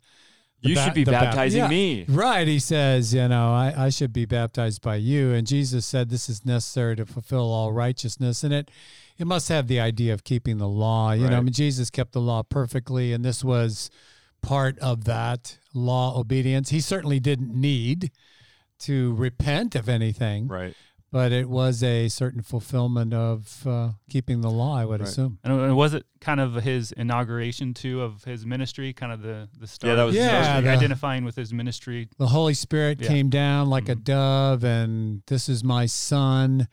you 0.62 0.76
ba- 0.76 0.84
should 0.84 0.94
be 0.94 1.04
baptizing 1.04 1.60
ba- 1.60 1.64
yeah, 1.64 1.68
me. 1.68 2.04
Right. 2.08 2.46
He 2.46 2.58
says, 2.60 3.12
you 3.12 3.26
know, 3.28 3.52
I, 3.52 3.74
I 3.76 3.88
should 3.88 4.12
be 4.12 4.24
baptized 4.24 4.80
by 4.80 4.96
you. 4.96 5.32
And 5.32 5.46
Jesus 5.46 5.84
said 5.84 6.08
this 6.08 6.28
is 6.28 6.46
necessary 6.46 6.96
to 6.96 7.04
fulfill 7.04 7.50
all 7.52 7.72
righteousness. 7.72 8.44
And 8.44 8.54
it 8.54 8.70
it 9.22 9.26
must 9.26 9.48
have 9.50 9.68
the 9.68 9.78
idea 9.78 10.12
of 10.12 10.24
keeping 10.24 10.58
the 10.58 10.68
law. 10.68 11.12
You 11.12 11.22
right. 11.22 11.30
know, 11.30 11.36
I 11.36 11.40
mean, 11.42 11.52
Jesus 11.52 11.90
kept 11.90 12.10
the 12.10 12.20
law 12.20 12.42
perfectly, 12.42 13.12
and 13.12 13.24
this 13.24 13.44
was 13.44 13.88
part 14.42 14.76
of 14.80 15.04
that 15.04 15.58
law 15.72 16.18
obedience. 16.18 16.70
He 16.70 16.80
certainly 16.80 17.20
didn't 17.20 17.54
need 17.54 18.10
to 18.80 19.14
repent 19.14 19.76
of 19.76 19.88
anything. 19.88 20.48
Right. 20.48 20.74
But 21.12 21.30
it 21.30 21.48
was 21.48 21.84
a 21.84 22.08
certain 22.08 22.42
fulfillment 22.42 23.14
of 23.14 23.64
uh, 23.64 23.90
keeping 24.10 24.40
the 24.40 24.50
law, 24.50 24.76
I 24.76 24.86
would 24.86 24.98
right. 24.98 25.08
assume. 25.08 25.38
And 25.44 25.76
was 25.76 25.94
it 25.94 26.04
kind 26.20 26.40
of 26.40 26.54
his 26.56 26.90
inauguration 26.90 27.74
too 27.74 28.02
of 28.02 28.24
his 28.24 28.44
ministry, 28.44 28.92
kind 28.92 29.12
of 29.12 29.22
the 29.22 29.48
the 29.56 29.68
start? 29.68 29.90
Yeah, 29.90 29.94
that 29.94 30.04
was 30.04 30.16
yeah, 30.16 30.60
the, 30.60 30.68
identifying 30.68 31.24
with 31.24 31.36
his 31.36 31.52
ministry. 31.52 32.08
The 32.18 32.26
Holy 32.26 32.54
Spirit 32.54 33.00
yeah. 33.00 33.06
came 33.06 33.30
down 33.30 33.70
like 33.70 33.84
mm-hmm. 33.84 33.92
a 33.92 34.02
dove, 34.02 34.64
and 34.64 35.22
this 35.28 35.48
is 35.48 35.62
my 35.62 35.86
son 35.86 36.66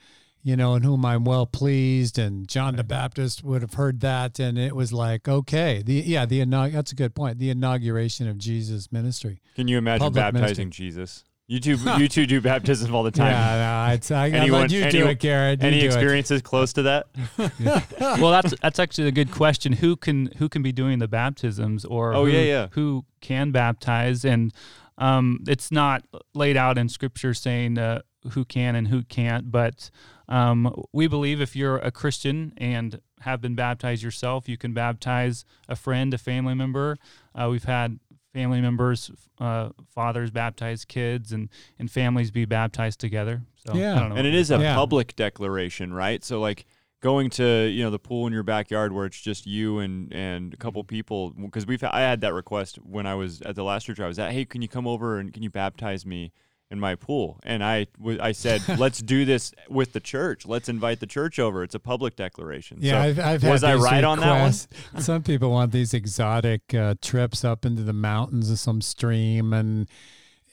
you 0.49 0.57
know, 0.57 0.73
in 0.73 0.81
whom 0.81 1.05
I'm 1.05 1.23
well 1.25 1.45
pleased. 1.45 2.17
And 2.17 2.47
John 2.47 2.75
the 2.75 2.83
Baptist 2.83 3.43
would 3.43 3.61
have 3.61 3.75
heard 3.75 3.99
that. 3.99 4.39
And 4.39 4.57
it 4.57 4.75
was 4.75 4.91
like, 4.91 5.27
okay, 5.29 5.83
the, 5.85 5.93
yeah, 5.93 6.25
the, 6.25 6.39
inaug- 6.43 6.71
that's 6.73 6.91
a 6.91 6.95
good 6.95 7.13
point. 7.13 7.37
The 7.37 7.51
inauguration 7.51 8.27
of 8.27 8.39
Jesus' 8.39 8.91
ministry. 8.91 9.41
Can 9.55 9.67
you 9.67 9.77
imagine 9.77 9.99
Public 10.05 10.23
baptizing 10.33 10.41
ministry. 10.41 10.65
Jesus? 10.87 11.23
You 11.45 11.59
two, 11.59 11.77
you 11.99 12.07
two 12.07 12.25
do 12.25 12.41
baptism 12.41 12.93
all 12.95 13.03
the 13.03 13.11
time. 13.11 13.31
Yeah, 13.31 13.85
no, 13.87 13.93
it's, 13.93 14.09
I, 14.09 14.25
I 14.25 14.29
Anyone- 14.29 14.61
let 14.61 14.71
you 14.71 14.89
do 14.89 15.07
it, 15.07 15.19
Garrett. 15.19 15.61
You 15.61 15.67
Any 15.67 15.79
do 15.81 15.85
it. 15.85 15.87
experiences 15.87 16.41
close 16.41 16.73
to 16.73 16.81
that? 16.83 17.07
well, 18.19 18.31
that's 18.31 18.53
that's 18.61 18.79
actually 18.79 19.07
a 19.07 19.11
good 19.11 19.31
question. 19.31 19.73
Who 19.73 19.95
can 19.95 20.27
who 20.37 20.47
can 20.49 20.61
be 20.61 20.71
doing 20.71 20.99
the 20.99 21.07
baptisms, 21.07 21.85
or 21.85 22.13
Oh, 22.13 22.25
who, 22.25 22.31
yeah, 22.31 22.41
yeah. 22.41 22.67
who 22.71 23.05
can 23.21 23.51
baptize? 23.51 24.23
And 24.25 24.53
um, 24.99 25.39
it's 25.47 25.71
not 25.71 26.03
laid 26.35 26.55
out 26.57 26.77
in 26.77 26.87
Scripture 26.89 27.33
saying 27.33 27.77
uh, 27.79 28.01
who 28.31 28.45
can 28.45 28.75
and 28.75 28.87
who 28.89 29.03
can't. 29.03 29.51
But 29.51 29.89
um, 30.27 30.83
we 30.93 31.07
believe 31.07 31.41
if 31.41 31.55
you're 31.55 31.77
a 31.77 31.91
Christian 31.91 32.53
and 32.57 32.99
have 33.21 33.41
been 33.41 33.55
baptized 33.55 34.03
yourself, 34.03 34.47
you 34.47 34.57
can 34.57 34.73
baptize 34.73 35.45
a 35.67 35.75
friend, 35.75 36.13
a 36.13 36.17
family 36.17 36.53
member. 36.53 36.97
Uh, 37.33 37.47
we've 37.49 37.63
had 37.65 37.99
family 38.33 38.61
members, 38.61 39.09
uh, 39.39 39.69
fathers 39.93 40.29
baptize 40.31 40.85
kids, 40.85 41.31
and 41.31 41.49
and 41.79 41.89
families 41.91 42.31
be 42.31 42.45
baptized 42.45 42.99
together. 42.99 43.41
So 43.55 43.75
Yeah. 43.75 43.95
I 43.95 43.99
don't 43.99 44.09
know. 44.09 44.15
And 44.15 44.27
it 44.27 44.35
is 44.35 44.51
a 44.51 44.59
Yeah. 44.59 44.75
public 44.75 45.15
declaration, 45.15 45.93
right? 45.93 46.23
So 46.23 46.39
like 46.39 46.65
going 47.01 47.29
to 47.29 47.67
you 47.69 47.81
know 47.81 47.89
the 47.89 47.97
pool 47.99 48.27
in 48.27 48.33
your 48.33 48.43
backyard 48.43 48.91
where 48.91 49.05
it's 49.05 49.19
just 49.21 49.47
you 49.47 49.79
and 49.79 50.13
and 50.13 50.53
a 50.53 50.57
couple 50.57 50.83
people 50.83 51.31
because 51.31 51.65
we've 51.65 51.83
I 51.83 52.01
had 52.01 52.21
that 52.21 52.33
request 52.33 52.75
when 52.77 53.05
I 53.07 53.15
was 53.15 53.41
at 53.41 53.55
the 53.55 53.63
last 53.63 53.85
church 53.85 53.99
I 53.99 54.07
was 54.07 54.19
at. 54.19 54.31
Hey, 54.31 54.45
can 54.45 54.61
you 54.61 54.67
come 54.67 54.85
over 54.85 55.17
and 55.17 55.33
can 55.33 55.41
you 55.41 55.49
baptize 55.49 56.05
me 56.05 56.31
in 56.71 56.79
my 56.79 56.95
pool? 56.95 57.39
And 57.43 57.63
I 57.63 57.87
w- 57.97 58.19
I 58.21 58.31
said 58.31 58.61
let's 58.77 58.99
do 58.99 59.25
this 59.25 59.51
with 59.69 59.93
the 59.93 59.99
church. 59.99 60.45
Let's 60.45 60.69
invite 60.69 60.99
the 60.99 61.07
church 61.07 61.39
over. 61.39 61.63
It's 61.63 61.75
a 61.75 61.79
public 61.79 62.15
declaration. 62.15 62.77
Yeah, 62.81 62.91
So 63.03 63.09
I've, 63.09 63.19
I've 63.19 63.41
had 63.41 63.51
was 63.51 63.63
I 63.63 63.75
right 63.75 64.03
on 64.03 64.19
that 64.19 64.41
one? 64.41 64.53
Some 65.01 65.23
people 65.23 65.51
want 65.51 65.71
these 65.71 65.93
exotic 65.93 66.73
uh, 66.73 66.95
trips 67.01 67.43
up 67.43 67.65
into 67.65 67.81
the 67.83 67.93
mountains 67.93 68.49
of 68.49 68.59
some 68.59 68.81
stream, 68.81 69.53
and 69.53 69.87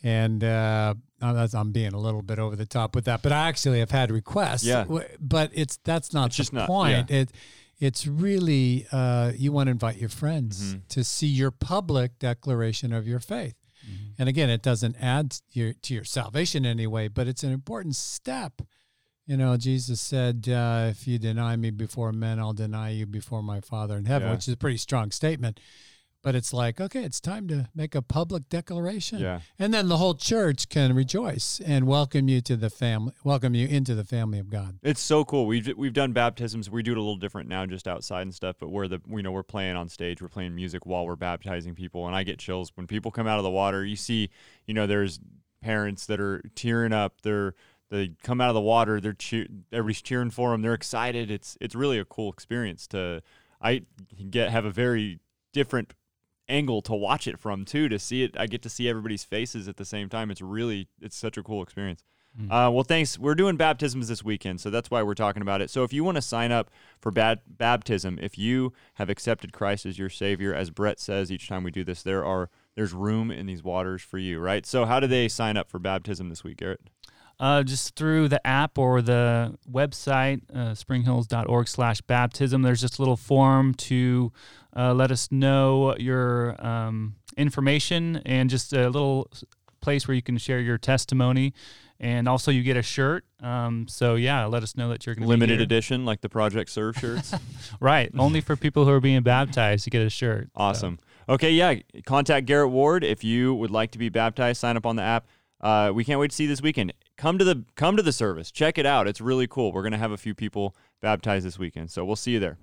and 0.03 0.43
uh, 0.45 0.95
I'm 1.21 1.73
being 1.73 1.93
a 1.93 1.99
little 1.99 2.23
bit 2.23 2.39
over 2.39 2.57
the 2.57 2.67
top 2.67 2.95
with 2.95 3.05
that, 3.07 3.23
but 3.23 3.33
I 3.33 3.49
actually 3.49 3.81
have 3.81 3.91
had 3.91 4.11
requests. 4.11 4.65
Yeah. 4.65 4.85
but 5.21 5.51
it's 5.53 5.79
that's 5.85 6.13
not 6.13 6.27
It's 6.27 6.37
the 6.37 6.43
just 6.43 6.53
not- 6.53 6.67
point. 6.67 7.11
It 7.11 7.31
it's 7.79 8.07
really 8.07 8.87
uh, 8.91 9.33
you 9.37 9.53
want 9.53 9.67
to 9.67 9.71
invite 9.73 9.97
your 9.99 10.09
friends 10.09 10.75
Mhm. 10.77 10.81
to 10.89 11.05
see 11.05 11.27
your 11.27 11.51
public 11.51 12.19
declaration 12.19 12.91
of 12.95 13.07
your 13.07 13.19
faith. 13.21 13.55
Mm-hmm. 13.89 14.21
And 14.21 14.29
again, 14.29 14.51
it 14.51 14.63
doesn't 14.63 14.97
add 15.01 15.31
to 15.31 15.41
your, 15.53 15.73
to 15.73 15.95
your 15.95 16.05
salvation 16.05 16.65
in 16.65 16.73
any 16.73 16.87
way, 16.87 17.09
but 17.09 17.29
it's 17.29 17.43
an 17.43 17.53
important 17.53 17.97
step. 17.97 18.63
You 19.27 19.37
know, 19.37 19.57
Jesus 19.57 20.01
said, 20.01 20.49
uh, 20.49 20.87
"If 20.91 21.09
you 21.09 21.19
deny 21.19 21.57
me 21.57 21.71
before 21.71 22.13
men, 22.13 22.39
I'll 22.39 22.53
deny 22.53 22.91
you 22.91 23.07
before 23.07 23.43
my 23.43 23.61
Father 23.61 23.97
in 23.97 24.05
heaven," 24.05 24.29
Yeah. 24.29 24.35
which 24.35 24.47
is 24.47 24.55
a 24.55 24.57
pretty 24.57 24.77
strong 24.77 25.11
statement. 25.11 25.59
But 26.27 26.35
it's 26.35 26.53
like, 26.53 26.81
okay, 26.81 27.05
it's 27.05 27.21
time 27.21 27.47
to 27.47 27.69
make 27.73 27.95
a 27.95 28.03
public 28.03 28.49
declaration, 28.49 29.21
Yeah. 29.21 29.43
and 29.61 29.73
then 29.73 29.87
the 29.87 29.99
whole 29.99 30.17
church 30.17 30.69
can 30.69 30.93
rejoice 30.93 31.61
and 31.65 31.87
welcome 31.87 32.29
you 32.29 32.41
to 32.41 32.57
the 32.57 32.69
family, 32.69 33.13
welcome 33.23 33.55
you 33.55 33.69
into 33.69 33.95
the 33.95 34.03
family 34.03 34.41
of 34.41 34.51
God. 34.51 34.81
It's 34.83 35.01
so 35.01 35.25
cool. 35.25 35.47
We've 35.47 35.73
we've 35.77 35.93
done 35.93 36.13
baptisms. 36.13 36.69
We 36.69 36.83
do 36.83 36.91
it 36.91 36.97
a 36.99 37.01
little 37.01 37.15
different 37.15 37.49
now, 37.49 37.65
just 37.65 37.87
outside 37.87 38.23
and 38.23 38.35
stuff. 38.35 38.57
But 38.59 38.71
we're 38.71 38.89
the 38.89 39.01
you 39.09 39.23
know 39.23 39.31
we're 39.31 39.45
playing 39.45 39.77
on 39.77 39.89
stage. 39.89 40.21
We're 40.21 40.27
playing 40.27 40.53
music 40.57 40.85
while 40.85 41.07
we're 41.07 41.15
baptizing 41.15 41.77
people, 41.77 42.09
and 42.09 42.17
I 42.17 42.25
get 42.25 42.41
chills 42.41 42.73
when 42.75 42.89
people 42.89 43.13
come 43.13 43.29
out 43.29 43.39
of 43.39 43.45
the 43.45 43.51
water. 43.51 43.85
You 43.85 43.95
see, 43.95 44.31
you 44.67 44.75
know, 44.75 44.89
there's 44.89 45.21
parents 45.61 46.07
that 46.07 46.19
are 46.21 46.43
tearing 46.57 46.93
up. 46.93 47.21
They're 47.23 47.55
they 47.89 48.15
come 48.25 48.41
out 48.41 48.49
of 48.49 48.55
the 48.57 48.61
water. 48.61 49.01
They're 49.01 49.13
cheer, 49.13 49.47
everybody's 49.73 50.03
cheering 50.03 50.31
for 50.31 50.51
them. 50.51 50.63
They're 50.63 50.75
excited. 50.75 51.31
It's 51.31 51.57
it's 51.61 51.77
really 51.77 52.01
a 52.01 52.05
cool 52.05 52.33
experience 52.33 52.89
to. 52.89 53.23
I 53.63 53.83
get 54.29 54.51
have 54.51 54.65
a 54.65 54.73
very 54.73 55.21
different 55.53 55.95
angle 56.49 56.83
to 56.83 56.95
watch 56.95 57.27
it 57.27 57.39
from 57.39 57.65
too. 57.65 57.89
To 57.89 57.99
see 57.99 58.23
it, 58.23 58.37
I 58.39 58.47
get 58.47 58.63
to 58.63 58.69
see 58.69 58.89
everybody's 58.89 59.25
faces 59.25 59.69
at 59.69 59.77
the 59.77 59.85
same 59.85 60.09
time. 60.09 60.31
It's 60.31 60.43
really 60.43 60.89
it's 61.01 61.17
such 61.17 61.37
a 61.37 61.43
cool 61.43 61.63
experience. 61.63 62.03
Uh, 62.51 62.71
well, 62.71 62.85
thanks. 62.85 63.19
We're 63.19 63.35
doing 63.35 63.57
baptisms 63.57 64.09
this 64.09 64.23
weekend, 64.23 64.61
so 64.61 64.69
that's 64.69 64.91
why 64.91 65.03
we're 65.03 65.15
talking 65.15 65.41
about 65.41 65.63
it. 65.63 65.71
So 65.71 65.85
if 65.85 65.93
you 65.95 66.05
want 66.05 66.17
to 66.17 66.23
sign 66.23 66.53
up 66.53 66.71
for 67.01 67.11
bad 67.11 67.41
baptism, 67.47 68.19
if 68.21 68.37
you 68.37 68.75
have 68.95 69.09
accepted 69.09 69.55
Christ 69.55 69.87
as 69.87 69.99
your 69.99 70.11
Savior, 70.11 70.55
as 70.55 70.71
Bret 70.71 71.01
says 71.01 71.33
each 71.33 71.49
time 71.49 71.65
we 71.65 71.71
do 71.71 71.83
this, 71.83 72.03
there 72.03 72.25
are 72.25 72.51
there's 72.75 72.93
room 72.93 73.31
in 73.31 73.47
these 73.47 73.63
waters 73.63 74.03
for 74.03 74.19
you, 74.19 74.39
right? 74.39 74.67
So 74.67 74.85
how 74.85 75.01
do 75.01 75.07
they 75.07 75.29
sign 75.29 75.57
up 75.57 75.71
for 75.71 75.79
baptism 75.79 76.29
this 76.29 76.45
week, 76.45 76.59
Garrett? 76.59 76.83
Uh, 77.39 77.63
just 77.63 77.95
through 77.97 78.29
the 78.29 78.45
app 78.47 78.79
or 78.79 79.03
the 79.03 79.55
website, 79.71 80.41
uh, 80.55 80.73
springhills.org 80.73 81.69
slash 81.69 82.01
baptism. 82.01 82.63
There's 82.63 82.81
just 82.81 82.99
a 82.99 83.03
little 83.03 83.17
form 83.19 83.75
to 83.75 84.33
uh, 84.75 84.95
let 84.95 85.11
us 85.11 85.31
know 85.31 85.95
your 85.99 86.57
um, 86.65 87.17
information 87.37 88.23
and 88.25 88.49
just 88.49 88.73
a 88.73 88.89
little 88.89 89.31
place 89.83 90.09
where 90.09 90.15
you 90.15 90.23
can 90.23 90.39
share 90.39 90.61
your 90.61 90.79
testimony. 90.79 91.53
And 92.01 92.29
also, 92.29 92.51
you 92.51 92.63
get 92.63 92.77
a 92.77 92.83
shirt. 92.83 93.25
Um, 93.43 93.87
so, 93.89 94.15
yeah, 94.17 94.45
let 94.47 94.63
us 94.63 94.77
know 94.77 94.89
that 94.91 95.07
you're 95.07 95.15
going 95.15 95.25
to 95.25 95.29
Limited 95.29 95.61
edition, 95.63 96.05
like 96.05 96.21
the 96.21 96.29
Project 96.29 96.71
Serve 96.71 96.97
shirts. 97.01 97.35
Right. 97.81 98.11
Only 98.19 98.41
for 98.43 98.55
people 98.57 98.85
who 98.85 98.91
are 98.91 99.01
being 99.01 99.23
baptized, 99.23 99.87
you 99.87 99.91
get 99.91 100.03
a 100.03 100.11
shirt. 100.11 100.45
So- 100.47 100.51
Awesome. 100.57 100.99
Okay, 101.29 101.51
yeah. 101.51 101.75
Contact 102.05 102.47
Garrett 102.47 102.71
Ward 102.71 103.03
if 103.03 103.25
you 103.25 103.53
would 103.55 103.71
like 103.73 103.91
to 103.93 103.99
be 103.99 104.09
baptized. 104.11 104.61
Sign 104.61 104.77
up 104.77 104.87
on 104.87 104.95
the 104.97 105.03
app. 105.03 105.27
Uh, 105.61 105.91
we 105.95 106.05
can't 106.05 106.21
wait 106.21 106.31
to 106.31 106.37
see 106.37 106.45
you 106.45 106.49
this 106.49 106.61
weekend. 106.63 106.93
Come 107.17 107.39
to 107.39 107.45
the 107.45 107.65
come 107.77 107.97
to 107.97 108.03
the 108.03 108.13
service. 108.13 108.51
Check 108.51 108.77
it 108.79 108.87
out. 108.87 109.09
It's 109.09 109.21
really 109.21 109.47
cool. 109.47 109.73
We're 109.73 109.83
gonna 109.83 109.99
have 109.99 110.13
a 110.13 110.17
few 110.19 110.35
people 110.35 110.75
baptized 111.01 111.47
this 111.47 111.59
weekend, 111.59 111.91
so 111.91 112.05
we'll 112.05 112.17
see 112.17 112.33
you 112.33 112.41
there. 112.41 112.59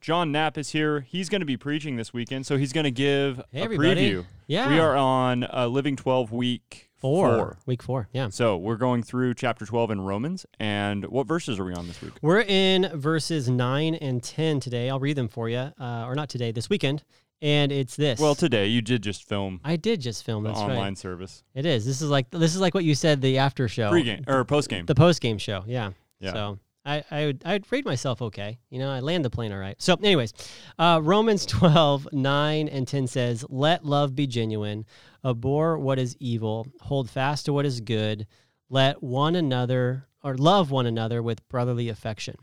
Jon 0.00 0.32
Knapp 0.32 0.58
is 0.58 0.70
here. 0.70 1.00
He's 1.02 1.28
going 1.28 1.42
to 1.42 1.46
be 1.46 1.56
preaching 1.56 1.94
this 1.94 2.12
weekend, 2.12 2.44
so 2.44 2.56
he's 2.56 2.72
going 2.72 2.82
to 2.82 2.90
give 2.90 3.40
Hey, 3.52 3.60
a 3.60 3.64
everybody. 3.64 4.10
preview. 4.10 4.24
Yeah. 4.48 4.68
We 4.68 4.80
are 4.80 4.96
on 4.96 5.44
uh, 5.44 5.68
Living 5.68 5.94
12 5.94 6.32
week 6.32 6.90
four. 6.96 7.56
Week 7.66 7.84
four. 7.84 8.08
Yeah. 8.12 8.28
So 8.30 8.56
we're 8.56 8.74
going 8.78 9.04
through 9.04 9.34
chapter 9.34 9.64
12 9.64 9.92
in 9.92 10.00
Romans. 10.00 10.44
And 10.58 11.04
what 11.06 11.28
verses 11.28 11.60
are 11.60 11.64
we 11.64 11.72
on 11.74 11.86
this 11.86 12.02
week? 12.02 12.14
We're 12.20 12.40
in 12.40 12.90
verses 12.98 13.48
9 13.48 13.94
and 13.94 14.20
10 14.20 14.58
today. 14.58 14.90
I'll 14.90 14.98
read 14.98 15.14
them 15.16 15.28
for 15.28 15.48
you. 15.48 15.70
Uh, 15.80 16.04
or 16.04 16.16
not 16.16 16.28
today, 16.28 16.50
this 16.50 16.68
weekend. 16.68 17.04
And 17.42 17.72
it's 17.72 17.96
this. 17.96 18.20
Well, 18.20 18.36
today 18.36 18.66
you 18.68 18.80
did 18.80 19.02
just 19.02 19.28
film 19.28 19.60
I 19.64 19.76
did 19.76 20.00
just 20.00 20.24
film. 20.24 20.44
That's 20.44 20.58
online 20.58 20.78
right. 20.78 20.98
service. 20.98 21.42
It 21.54 21.66
is. 21.66 21.84
This 21.84 22.00
is 22.00 22.08
like 22.08 22.30
this 22.30 22.54
is 22.54 22.60
like 22.60 22.72
what 22.72 22.84
you 22.84 22.94
said 22.94 23.20
the 23.20 23.38
after 23.38 23.68
show. 23.68 23.90
Pre-game 23.90 24.24
or 24.28 24.44
post-game. 24.44 24.86
The 24.86 24.94
post 24.94 25.20
game 25.20 25.38
show. 25.38 25.64
Yeah. 25.66 25.90
Yeah. 26.20 26.32
So 26.32 26.58
I, 26.84 27.04
I 27.10 27.26
would 27.26 27.42
I'd 27.44 27.70
rate 27.70 27.84
myself 27.84 28.22
okay. 28.22 28.58
You 28.70 28.78
know, 28.78 28.90
I 28.90 29.00
land 29.00 29.24
the 29.24 29.30
plane 29.30 29.52
all 29.52 29.58
right. 29.58 29.80
So, 29.80 29.94
anyways, 30.02 30.32
uh, 30.78 31.00
Romans 31.02 31.46
12, 31.46 32.08
9 32.12 32.68
and 32.68 32.88
10 32.88 33.06
says, 33.06 33.44
Let 33.48 33.84
love 33.84 34.14
be 34.14 34.26
genuine, 34.26 34.84
abhor 35.24 35.78
what 35.78 35.98
is 35.98 36.16
evil, 36.18 36.66
hold 36.80 37.08
fast 37.08 37.46
to 37.46 37.52
what 37.52 37.66
is 37.66 37.80
good, 37.80 38.26
let 38.68 39.02
one 39.02 39.36
another 39.36 40.06
or 40.22 40.36
love 40.36 40.70
one 40.70 40.86
another 40.86 41.22
with 41.22 41.46
brotherly 41.48 41.88
affection. 41.88 42.36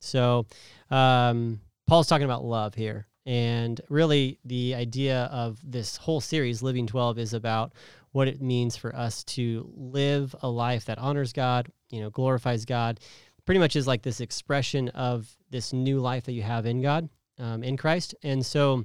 So 0.00 0.46
um, 0.90 1.60
Paul's 1.86 2.08
talking 2.08 2.24
about 2.24 2.44
love 2.44 2.74
here. 2.74 3.06
And 3.24 3.80
really, 3.88 4.38
the 4.44 4.74
idea 4.74 5.24
of 5.32 5.58
this 5.62 5.96
whole 5.96 6.20
series, 6.20 6.62
Living 6.62 6.86
12, 6.86 7.18
is 7.18 7.34
about 7.34 7.72
what 8.12 8.28
it 8.28 8.42
means 8.42 8.76
for 8.76 8.94
us 8.94 9.24
to 9.24 9.70
live 9.74 10.34
a 10.42 10.48
life 10.48 10.84
that 10.86 10.98
honors 10.98 11.32
God, 11.32 11.70
you 11.90 12.00
know, 12.00 12.10
glorifies 12.10 12.64
God. 12.64 13.00
Pretty 13.44 13.58
much 13.58 13.76
is 13.76 13.86
like 13.86 14.02
this 14.02 14.20
expression 14.20 14.88
of 14.90 15.28
this 15.50 15.72
new 15.72 15.98
life 15.98 16.24
that 16.24 16.32
you 16.32 16.42
have 16.42 16.66
in 16.66 16.82
God, 16.82 17.08
um, 17.38 17.62
in 17.62 17.76
Christ. 17.76 18.14
And 18.22 18.44
so, 18.44 18.84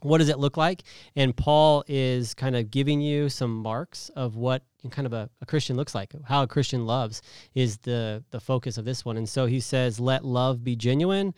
what 0.00 0.18
does 0.18 0.28
it 0.28 0.38
look 0.38 0.56
like? 0.56 0.82
And 1.16 1.34
Paul 1.34 1.84
is 1.86 2.34
kind 2.34 2.56
of 2.56 2.70
giving 2.70 3.00
you 3.00 3.28
some 3.28 3.56
marks 3.56 4.10
of 4.10 4.36
what 4.36 4.62
kind 4.90 5.06
of 5.06 5.12
a, 5.12 5.30
a 5.40 5.46
Christian 5.46 5.76
looks 5.76 5.94
like. 5.94 6.12
How 6.24 6.42
a 6.42 6.46
Christian 6.46 6.84
loves 6.84 7.22
is 7.54 7.78
the 7.78 8.22
the 8.30 8.40
focus 8.40 8.76
of 8.76 8.84
this 8.84 9.04
one. 9.04 9.16
And 9.16 9.28
so 9.28 9.46
he 9.46 9.60
says, 9.60 10.00
"Let 10.00 10.24
love 10.24 10.62
be 10.62 10.76
genuine." 10.76 11.34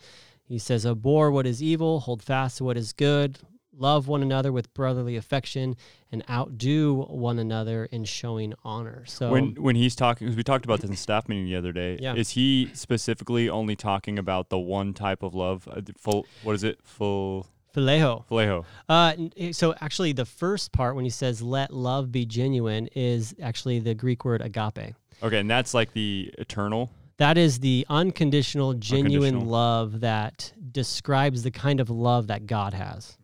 He 0.47 0.57
says, 0.57 0.85
"Abhor 0.85 1.31
what 1.31 1.45
is 1.45 1.61
evil, 1.61 1.99
hold 2.01 2.23
fast 2.23 2.57
to 2.57 2.63
what 2.63 2.77
is 2.77 2.93
good." 2.93 3.39
Love 3.79 4.07
one 4.07 4.23
another 4.23 4.51
with 4.51 4.73
brotherly 4.73 5.15
affection 5.15 5.75
and 6.11 6.23
outdo 6.27 7.05
one 7.09 7.37
another 7.37 7.85
in 7.85 8.05
showing 8.05 8.55
honor. 8.63 9.03
So, 9.05 9.29
when 9.29 9.53
when 9.55 9.75
he's 9.75 9.95
talking, 9.95 10.25
because 10.25 10.35
we 10.35 10.43
talked 10.43 10.65
about 10.65 10.81
this 10.81 10.89
in 10.89 10.95
staff 10.95 11.29
meeting 11.29 11.45
the 11.45 11.55
other 11.55 11.71
day. 11.71 11.99
Yeah. 12.01 12.15
Is 12.15 12.31
he 12.31 12.71
specifically 12.73 13.49
only 13.49 13.75
talking 13.75 14.17
about 14.17 14.49
the 14.49 14.57
one 14.57 14.93
type 14.95 15.21
of 15.21 15.35
love? 15.35 15.67
Uh, 15.69 15.81
full, 15.95 16.25
what 16.41 16.53
is 16.53 16.63
it? 16.63 16.79
Full 16.83 17.45
phileo. 17.75 18.25
phileo. 18.27 18.65
Uh, 18.89 19.51
so 19.51 19.75
actually, 19.79 20.11
the 20.11 20.25
first 20.25 20.71
part 20.71 20.95
when 20.95 21.03
he 21.03 21.11
says 21.11 21.43
"let 21.43 21.71
love 21.71 22.11
be 22.11 22.25
genuine" 22.25 22.87
is 22.95 23.35
actually 23.39 23.79
the 23.79 23.93
Greek 23.93 24.25
word 24.25 24.41
agape. 24.41 24.95
Okay, 25.21 25.39
and 25.39 25.49
that's 25.49 25.73
like 25.73 25.93
the 25.93 26.33
eternal. 26.39 26.89
That 27.17 27.37
is 27.37 27.59
the 27.59 27.85
unconditional, 27.89 28.73
genuine 28.73 29.35
Unconditional. 29.35 29.51
love 29.51 29.99
that 30.01 30.53
describes 30.71 31.43
the 31.43 31.51
kind 31.51 31.79
of 31.79 31.89
love 31.89 32.27
that 32.27 32.45
God 32.45 32.73
has. 32.73 33.17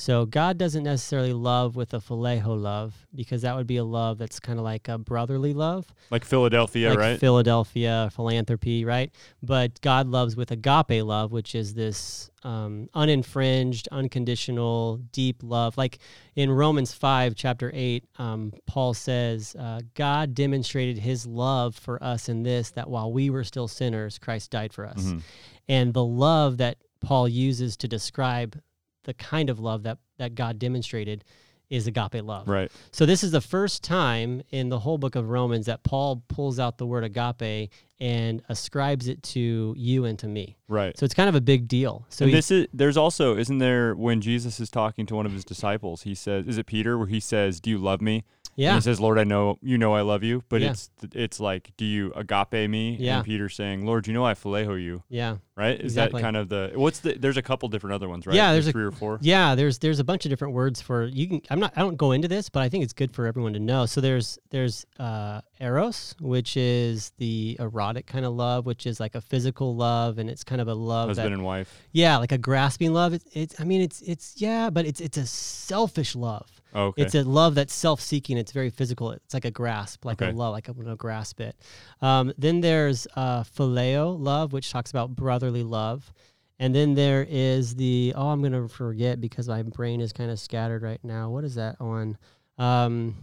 So 0.00 0.24
God 0.24 0.56
doesn't 0.56 0.84
necessarily 0.84 1.34
love 1.34 1.76
with 1.76 1.92
a 1.92 1.98
phileo 1.98 2.58
love 2.58 3.06
because 3.14 3.42
that 3.42 3.54
would 3.54 3.66
be 3.66 3.76
a 3.76 3.84
love 3.84 4.16
that's 4.16 4.40
kind 4.40 4.58
of 4.58 4.64
like 4.64 4.88
a 4.88 4.96
brotherly 4.96 5.52
love, 5.52 5.92
Like 6.10 6.24
Philadelphia, 6.24 6.88
like 6.88 6.98
right? 6.98 7.20
Philadelphia 7.20 8.08
philanthropy, 8.10 8.86
right? 8.86 9.12
But 9.42 9.78
God 9.82 10.06
loves 10.08 10.36
with 10.36 10.50
agape 10.52 11.04
love, 11.04 11.32
which 11.32 11.54
is 11.54 11.74
this 11.74 12.30
um, 12.44 12.88
uninfringed, 12.94 13.88
unconditional, 13.92 14.96
deep 15.12 15.42
love. 15.42 15.76
Like 15.76 15.98
in 16.34 16.50
Romans 16.50 16.94
five, 16.94 17.34
chapter 17.34 17.70
eight, 17.74 18.06
um, 18.16 18.54
Paul 18.66 18.94
says, 18.94 19.54
uh, 19.58 19.82
"God 19.94 20.34
demonstrated 20.34 20.96
His 20.96 21.26
love 21.26 21.76
for 21.76 22.02
us 22.02 22.30
in 22.30 22.42
this 22.42 22.70
that 22.70 22.88
while 22.88 23.12
we 23.12 23.28
were 23.28 23.44
still 23.44 23.68
sinners, 23.68 24.18
Christ 24.18 24.50
died 24.50 24.72
for 24.72 24.86
us." 24.86 25.04
Mhm. 25.04 25.22
And 25.68 25.92
the 25.92 26.04
love 26.04 26.56
that 26.56 26.78
Paul 27.00 27.28
uses 27.28 27.76
to 27.76 27.86
describe 27.86 28.58
the 29.04 29.14
kind 29.14 29.50
of 29.50 29.58
love 29.58 29.82
that 29.84 29.98
that 30.18 30.34
God 30.34 30.58
demonstrated 30.58 31.24
is 31.70 31.86
agape 31.86 32.22
love. 32.24 32.48
Right. 32.48 32.70
So 32.90 33.06
this 33.06 33.22
is 33.22 33.30
the 33.30 33.40
first 33.40 33.84
time 33.84 34.42
in 34.50 34.68
the 34.68 34.80
whole 34.80 34.98
book 34.98 35.14
of 35.14 35.30
Romans 35.30 35.66
that 35.66 35.84
Paul 35.84 36.22
pulls 36.28 36.58
out 36.58 36.78
the 36.78 36.86
word 36.86 37.04
agape 37.04 37.70
and 38.00 38.42
ascribes 38.48 39.06
it 39.06 39.22
to 39.22 39.74
you 39.76 40.04
and 40.04 40.18
to 40.18 40.26
me. 40.26 40.56
Right. 40.68 40.98
So 40.98 41.04
it's 41.04 41.14
kind 41.14 41.28
of 41.28 41.36
a 41.36 41.40
big 41.40 41.68
deal. 41.68 42.04
So 42.08 42.26
this 42.26 42.50
is 42.50 42.66
there's 42.74 42.96
also 42.96 43.36
isn't 43.36 43.58
there 43.58 43.94
when 43.94 44.20
Jesus 44.20 44.58
is 44.58 44.68
talking 44.68 45.06
to 45.06 45.14
one 45.14 45.26
of 45.26 45.32
his 45.32 45.44
disciples, 45.44 46.02
he 46.02 46.14
says, 46.14 46.46
is 46.46 46.58
it 46.58 46.66
Peter 46.66 46.98
where 46.98 47.06
he 47.06 47.20
says, 47.20 47.60
"Do 47.60 47.70
you 47.70 47.78
love 47.78 48.00
me?" 48.00 48.24
And 48.56 48.64
yeah, 48.64 48.74
he 48.74 48.80
says, 48.82 49.00
"Lord, 49.00 49.18
I 49.18 49.24
know 49.24 49.58
you 49.62 49.78
know 49.78 49.94
I 49.94 50.02
love 50.02 50.22
you." 50.22 50.42
But 50.48 50.60
Yeah. 50.60 50.70
it's 50.72 50.90
it's 51.14 51.40
like, 51.40 51.70
"Do 51.76 51.84
you 51.84 52.12
agape 52.14 52.68
me?" 52.68 52.96
Yeah. 53.00 53.16
And 53.16 53.24
Peter 53.24 53.48
saying, 53.48 53.86
"Lord, 53.86 54.06
you 54.06 54.12
know 54.12 54.24
I 54.26 54.34
phileo 54.34 54.80
you." 54.82 55.02
yeah, 55.08 55.36
Right? 55.56 55.76
Is 55.78 55.92
Exactly. 55.92 56.20
that 56.20 56.24
kind 56.24 56.36
of 56.36 56.48
the 56.48 56.72
what's 56.74 57.00
the? 57.00 57.14
There's 57.14 57.36
a 57.36 57.42
couple 57.42 57.68
different 57.68 57.94
other 57.94 58.08
ones, 58.08 58.26
right? 58.26 58.34
Yeah, 58.36 58.52
there's 58.52 58.66
a- 58.66 58.72
three 58.72 58.84
or 58.84 58.90
four. 58.90 59.18
yeah. 59.22 59.54
There's 59.54 59.78
there's 59.78 59.98
a 59.98 60.04
bunch 60.04 60.24
of 60.26 60.30
different 60.30 60.52
words 60.54 60.80
for 60.80 61.04
you 61.06 61.26
can. 61.28 61.42
I'm 61.50 61.60
not. 61.60 61.72
I 61.76 61.80
don't 61.80 61.96
go 61.96 62.12
into 62.12 62.28
this, 62.28 62.48
but 62.50 62.62
I 62.62 62.68
think 62.68 62.84
it's 62.84 62.92
good 62.92 63.12
for 63.12 63.26
everyone 63.26 63.52
to 63.54 63.60
know. 63.60 63.86
So 63.86 64.00
there's 64.00 64.38
there's 64.50 64.84
uh, 64.98 65.40
eros, 65.60 66.14
which 66.20 66.56
is 66.56 67.12
the 67.18 67.56
erotic 67.60 68.06
kind 68.06 68.24
of 68.26 68.34
love, 68.34 68.66
which 68.66 68.86
is 68.86 69.00
like 69.00 69.14
a 69.14 69.20
physical 69.20 69.74
love, 69.76 70.18
and 70.18 70.28
it's 70.28 70.44
kind 70.44 70.60
of 70.60 70.68
a 70.68 70.74
love 70.74 71.08
Husband 71.08 71.28
that 71.28 71.32
and 71.32 71.44
wife. 71.44 71.82
yeah, 71.92 72.16
like 72.18 72.32
a 72.32 72.38
grasping 72.38 72.92
love. 72.92 73.14
It's, 73.14 73.24
it's 73.32 73.60
I 73.60 73.64
mean 73.64 73.80
it's 73.80 74.00
it's 74.02 74.34
yeah, 74.36 74.70
but 74.70 74.86
it's 74.86 75.00
it's 75.00 75.16
a 75.16 75.26
selfish 75.26 76.14
love. 76.14 76.59
Oh, 76.74 76.86
okay. 76.86 77.02
It's 77.02 77.14
a 77.14 77.22
love 77.24 77.54
that's 77.54 77.74
self-seeking. 77.74 78.36
It's 78.38 78.52
very 78.52 78.70
physical. 78.70 79.10
It's 79.12 79.34
like 79.34 79.44
a 79.44 79.50
grasp, 79.50 80.04
like 80.04 80.20
Okay. 80.22 80.30
a 80.30 80.34
love, 80.34 80.52
like 80.52 80.68
I'm 80.68 80.76
gonna 80.76 80.96
grasp 80.96 81.40
it. 81.40 81.56
Um, 82.00 82.32
then 82.38 82.60
there's 82.60 83.06
uh, 83.16 83.42
phileo 83.42 84.16
love, 84.18 84.52
which 84.52 84.70
talks 84.70 84.90
about 84.90 85.14
brotherly 85.16 85.62
love, 85.62 86.12
and 86.58 86.74
then 86.74 86.94
there 86.94 87.26
is 87.28 87.74
the 87.76 88.12
oh, 88.16 88.28
I'm 88.28 88.42
gonna 88.42 88.68
forget 88.68 89.20
because 89.20 89.48
my 89.48 89.62
brain 89.62 90.00
is 90.00 90.12
kind 90.12 90.30
of 90.30 90.38
scattered 90.38 90.82
right 90.82 91.02
now. 91.02 91.30
What 91.30 91.44
is 91.44 91.54
that 91.56 91.76
on? 91.80 92.16
Um, 92.58 93.16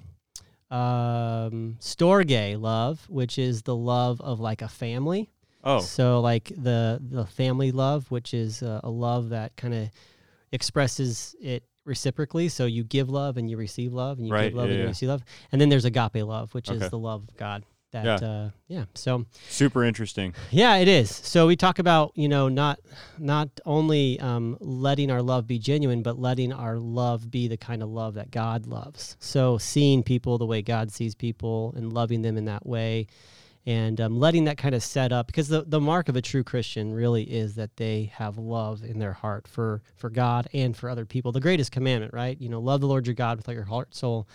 um, 0.70 1.78
storge 1.80 2.60
love, 2.60 3.06
which 3.10 3.38
is 3.38 3.62
the 3.62 3.76
love 3.76 4.20
of 4.22 4.40
like 4.40 4.62
a 4.62 4.68
family. 4.68 5.30
oh, 5.64 5.80
So 5.80 6.20
like 6.20 6.52
the 6.58 7.00
the 7.02 7.26
family 7.26 7.72
love, 7.72 8.10
which 8.12 8.34
is 8.34 8.62
uh, 8.64 8.82
a 8.84 8.90
love 8.90 9.30
that 9.30 9.56
kind 9.56 9.74
of 9.74 9.90
expresses 10.52 11.36
it 11.42 11.64
reciprocally. 11.88 12.50
So 12.50 12.66
you 12.66 12.84
give 12.84 13.10
love 13.10 13.38
and 13.38 13.50
you 13.50 13.58
receive 13.58 13.94
love, 13.94 14.20
and 14.20 14.28
you 14.28 14.34
Right, 14.34 14.44
give 14.50 14.54
love 14.54 14.68
yeah, 14.68 14.74
and 14.74 14.82
you 14.84 14.88
receive 14.88 15.10
love. 15.10 15.24
And 15.52 15.60
then 15.60 15.70
there's 15.70 15.86
agape 15.86 16.16
love, 16.24 16.54
which 16.54 16.70
Okay. 16.70 16.84
is 16.84 16.92
the 16.92 17.00
love 17.00 17.24
of 17.30 17.38
God. 17.38 17.64
That 17.94 18.22
Yeah. 18.22 18.28
uh, 18.28 18.50
yeah. 18.68 18.86
So 18.96 19.26
super 19.48 19.86
interesting. 19.86 20.34
yeah, 20.52 20.76
it 20.76 20.90
is. 20.90 21.10
So 21.10 21.48
we 21.48 21.56
talk 21.56 21.80
about 21.80 22.12
you 22.16 22.28
know 22.28 22.50
not 22.50 22.80
not 23.18 23.48
only 23.66 24.20
um, 24.20 24.58
letting 24.60 25.10
our 25.10 25.22
love 25.22 25.48
be 25.48 25.58
genuine, 25.58 26.04
but 26.04 26.20
letting 26.20 26.52
our 26.52 26.78
love 26.78 27.32
be 27.32 27.48
the 27.48 27.56
kind 27.56 27.82
of 27.82 27.88
love 27.90 28.16
that 28.16 28.30
God 28.30 28.68
loves. 28.68 29.16
So 29.22 29.58
seeing 29.58 30.04
people 30.04 30.38
the 30.38 30.46
way 30.46 30.62
God 30.62 30.92
sees 30.92 31.16
people 31.16 31.74
and 31.78 31.94
loving 31.94 32.24
them 32.24 32.36
in 32.36 32.44
that 32.46 32.66
way, 32.66 33.08
and 33.68 34.00
um, 34.00 34.18
letting 34.18 34.46
that 34.46 34.58
kind 34.58 34.74
of 34.74 34.82
set 34.82 35.12
up 35.12 35.28
because 35.28 35.50
the 35.50 35.64
the 35.68 35.80
mark 35.80 36.08
of 36.08 36.16
a 36.16 36.22
true 36.22 36.44
Christian 36.44 36.94
really 36.94 37.24
is 37.24 37.56
that 37.56 37.76
they 37.76 38.12
have 38.16 38.38
love 38.38 38.82
in 38.82 38.98
their 38.98 39.12
heart 39.12 39.46
for 39.46 39.82
for 39.98 40.10
God 40.10 40.48
and 40.54 40.76
for 40.76 40.90
other 40.90 41.06
people. 41.06 41.34
The 41.34 41.42
greatest 41.42 41.72
commandment, 41.72 42.14
right? 42.14 42.40
You 42.40 42.48
know, 42.48 42.62
love 42.62 42.80
the 42.80 42.88
Lord 42.88 43.06
your 43.06 43.14
God 43.14 43.38
with 43.38 43.48
all 43.50 43.54
your 43.54 43.66
heart, 43.66 43.94
soul, 43.94 44.26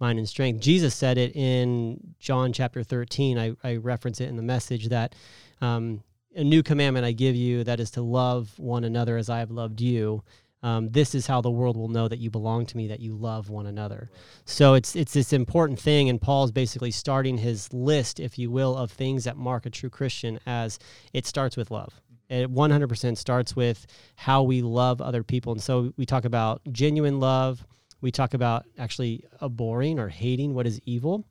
mind 0.00 0.18
and 0.18 0.28
strength. 0.28 0.60
Jesus 0.60 0.94
said 0.94 1.18
it 1.18 1.36
in 1.36 2.14
John 2.18 2.52
chapter 2.52 2.82
13. 2.82 3.38
I, 3.38 3.52
I 3.62 3.76
reference 3.76 4.22
it 4.22 4.30
in 4.30 4.36
the 4.36 4.42
message 4.42 4.88
that 4.88 5.14
um, 5.60 6.02
a 6.34 6.42
new 6.42 6.62
commandment 6.62 7.04
I 7.04 7.12
give 7.12 7.36
you 7.36 7.64
that 7.64 7.80
is 7.80 7.90
to 7.92 8.02
love 8.02 8.58
one 8.58 8.84
another 8.84 9.18
as 9.18 9.28
I 9.28 9.40
have 9.40 9.50
loved 9.50 9.82
you. 9.82 10.22
Um, 10.62 10.90
this 10.90 11.14
is 11.14 11.26
how 11.26 11.40
the 11.40 11.50
world 11.50 11.76
will 11.76 11.88
know 11.88 12.08
that 12.08 12.18
you 12.18 12.30
belong 12.30 12.66
to 12.66 12.76
me, 12.76 12.88
that 12.88 13.00
you 13.00 13.14
love 13.14 13.48
one 13.48 13.66
another. 13.66 14.10
So 14.44 14.74
it's 14.74 14.96
it's 14.96 15.12
this 15.12 15.32
important 15.32 15.78
thing, 15.78 16.08
and 16.08 16.20
Paul's 16.20 16.50
basically 16.50 16.90
starting 16.90 17.38
his 17.38 17.72
list, 17.72 18.18
if 18.18 18.38
you 18.38 18.50
will, 18.50 18.76
of 18.76 18.90
things 18.90 19.24
that 19.24 19.36
mark 19.36 19.66
a 19.66 19.70
true 19.70 19.90
Christian 19.90 20.40
as 20.46 20.78
it 21.12 21.26
starts 21.26 21.56
with 21.56 21.70
love. 21.70 22.00
It 22.28 22.52
100% 22.52 23.16
starts 23.16 23.56
with 23.56 23.86
how 24.16 24.42
we 24.42 24.60
love 24.60 25.00
other 25.00 25.22
people, 25.22 25.52
and 25.52 25.62
so 25.62 25.92
we 25.96 26.04
talk 26.04 26.24
about 26.24 26.60
genuine 26.72 27.20
love. 27.20 27.64
We 28.00 28.10
talk 28.10 28.34
about 28.34 28.64
actually 28.78 29.24
abhorring 29.40 29.98
or 29.98 30.08
hating 30.08 30.54
what 30.54 30.66
is 30.66 30.80
evil, 30.84 31.24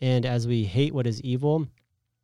and 0.00 0.24
as 0.24 0.46
we 0.46 0.64
hate 0.64 0.94
what 0.94 1.06
is 1.06 1.20
evil, 1.22 1.66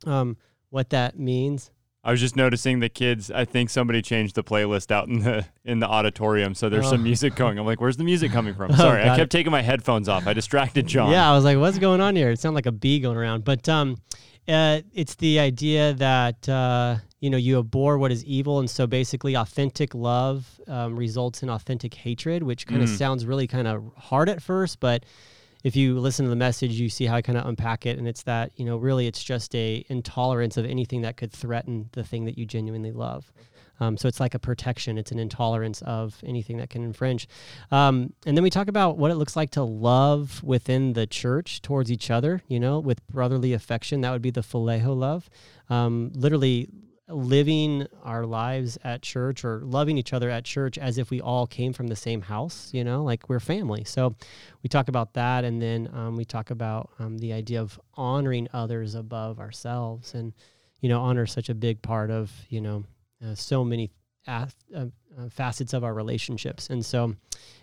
um, 0.06 0.36
what 0.70 0.90
that 0.90 1.18
means 1.18 1.70
I 2.06 2.10
was 2.10 2.20
just 2.20 2.36
noticing 2.36 2.80
the 2.80 2.88
kids. 2.90 3.30
I 3.30 3.44
think 3.46 3.70
somebody 3.70 4.02
changed 4.02 4.34
the 4.34 4.44
playlist 4.44 4.90
out 4.90 5.08
in 5.08 5.20
the 5.20 5.46
in 5.64 5.78
the 5.80 5.88
auditorium, 5.88 6.54
so 6.54 6.68
there's 6.68 6.86
Oh. 6.86 6.90
some 6.90 7.02
music 7.02 7.34
going. 7.34 7.58
I'm 7.58 7.64
like, 7.64 7.80
"Where's 7.80 7.96
the 7.96 8.04
music 8.04 8.30
coming 8.30 8.54
from?" 8.54 8.70
Oh, 8.74 8.76
Sorry, 8.76 9.02
I 9.02 9.06
got 9.06 9.16
kept 9.18 9.32
taking 9.32 9.50
my 9.52 9.62
headphones 9.62 10.08
off. 10.08 10.26
I 10.26 10.34
distracted 10.34 10.86
Jon. 10.86 11.10
Yeah, 11.10 11.30
I 11.30 11.34
was 11.34 11.44
like, 11.44 11.58
what's 11.58 11.78
going 11.78 12.00
on 12.02 12.14
here? 12.14 12.30
It 12.30 12.38
sounded 12.40 12.56
like 12.56 12.66
a 12.66 12.72
bee 12.72 13.00
going 13.00 13.16
around. 13.16 13.44
But 13.44 13.66
um, 13.70 13.96
uh, 14.46 14.82
it's 14.92 15.14
the 15.14 15.38
idea 15.40 15.94
that, 15.94 16.46
uh, 16.46 16.96
you 17.20 17.30
know, 17.30 17.38
you 17.38 17.58
abhor 17.58 17.96
what 17.96 18.12
is 18.12 18.22
evil. 18.26 18.58
And 18.58 18.68
so 18.68 18.86
basically, 18.86 19.34
authentic 19.34 19.94
love 19.94 20.60
um, 20.68 20.96
results 20.98 21.42
in 21.42 21.48
authentic 21.48 21.94
hatred, 21.94 22.42
which 22.42 22.66
kind 22.66 22.82
of 22.82 22.90
Mm. 22.90 22.98
sounds 22.98 23.24
really 23.24 23.46
kind 23.46 23.66
of 23.66 23.82
hard 23.96 24.28
at 24.28 24.42
first. 24.42 24.78
But 24.80 25.04
if 25.64 25.74
you 25.74 25.98
listen 25.98 26.24
to 26.26 26.30
the 26.30 26.36
message, 26.36 26.72
you 26.72 26.90
see 26.90 27.06
how 27.06 27.16
I 27.16 27.22
kind 27.22 27.38
of 27.38 27.46
unpack 27.46 27.86
it. 27.86 27.98
And 27.98 28.06
it's 28.06 28.22
that, 28.24 28.52
you 28.56 28.66
know, 28.66 28.76
really 28.76 29.06
it's 29.06 29.24
just 29.24 29.54
a 29.54 29.84
intolerance 29.88 30.56
of 30.58 30.66
anything 30.66 31.00
that 31.00 31.16
could 31.16 31.32
threaten 31.32 31.88
the 31.92 32.04
thing 32.04 32.26
that 32.26 32.38
you 32.38 32.44
genuinely 32.44 32.92
love. 32.92 33.32
Um, 33.80 33.96
so 33.96 34.06
it's 34.06 34.20
like 34.20 34.34
a 34.34 34.38
protection. 34.38 34.98
It's 34.98 35.10
an 35.10 35.18
intolerance 35.18 35.82
of 35.82 36.22
anything 36.24 36.58
that 36.58 36.70
can 36.70 36.84
infringe. 36.84 37.26
Um, 37.72 38.12
and 38.24 38.36
then 38.36 38.44
we 38.44 38.50
talk 38.50 38.68
about 38.68 38.98
what 38.98 39.10
it 39.10 39.16
looks 39.16 39.34
like 39.34 39.50
to 39.52 39.64
love 39.64 40.44
within 40.44 40.92
the 40.92 41.06
church 41.06 41.60
towards 41.60 41.90
each 41.90 42.10
other, 42.10 42.42
you 42.46 42.60
know, 42.60 42.78
with 42.78 43.04
brotherly 43.08 43.52
affection. 43.52 44.02
That 44.02 44.12
would 44.12 44.22
be 44.22 44.30
the 44.30 44.42
phileo 44.42 44.96
love. 44.96 45.28
Um, 45.70 46.12
literally 46.14 46.68
living 47.08 47.86
our 48.02 48.24
lives 48.24 48.78
at 48.82 49.02
church 49.02 49.44
or 49.44 49.60
loving 49.64 49.98
each 49.98 50.12
other 50.12 50.30
at 50.30 50.44
church 50.44 50.78
as 50.78 50.96
if 50.96 51.10
we 51.10 51.20
all 51.20 51.46
came 51.46 51.72
from 51.72 51.88
the 51.88 51.96
same 51.96 52.22
house, 52.22 52.70
you 52.72 52.82
know, 52.82 53.04
like 53.04 53.28
we're 53.28 53.40
family. 53.40 53.84
So 53.84 54.14
we 54.62 54.68
talk 54.68 54.88
about 54.88 55.12
that. 55.14 55.44
And 55.44 55.60
then 55.60 55.90
um, 55.92 56.16
we 56.16 56.24
talk 56.24 56.50
about 56.50 56.90
um, 56.98 57.18
the 57.18 57.32
idea 57.32 57.60
of 57.60 57.78
honoring 57.94 58.48
others 58.52 58.94
above 58.94 59.38
ourselves. 59.38 60.14
And, 60.14 60.32
you 60.80 60.88
know, 60.88 61.00
honor 61.00 61.24
is 61.24 61.32
such 61.32 61.50
a 61.50 61.54
big 61.54 61.82
part 61.82 62.10
of, 62.10 62.32
you 62.48 62.60
know, 62.60 62.84
uh, 63.24 63.34
so 63.34 63.64
many 63.64 63.90
ath- 64.26 64.56
uh, 64.74 64.86
uh, 65.18 65.28
facets 65.28 65.72
of 65.72 65.84
our 65.84 65.94
relationships. 65.94 66.70
And 66.70 66.84
so, 66.84 67.14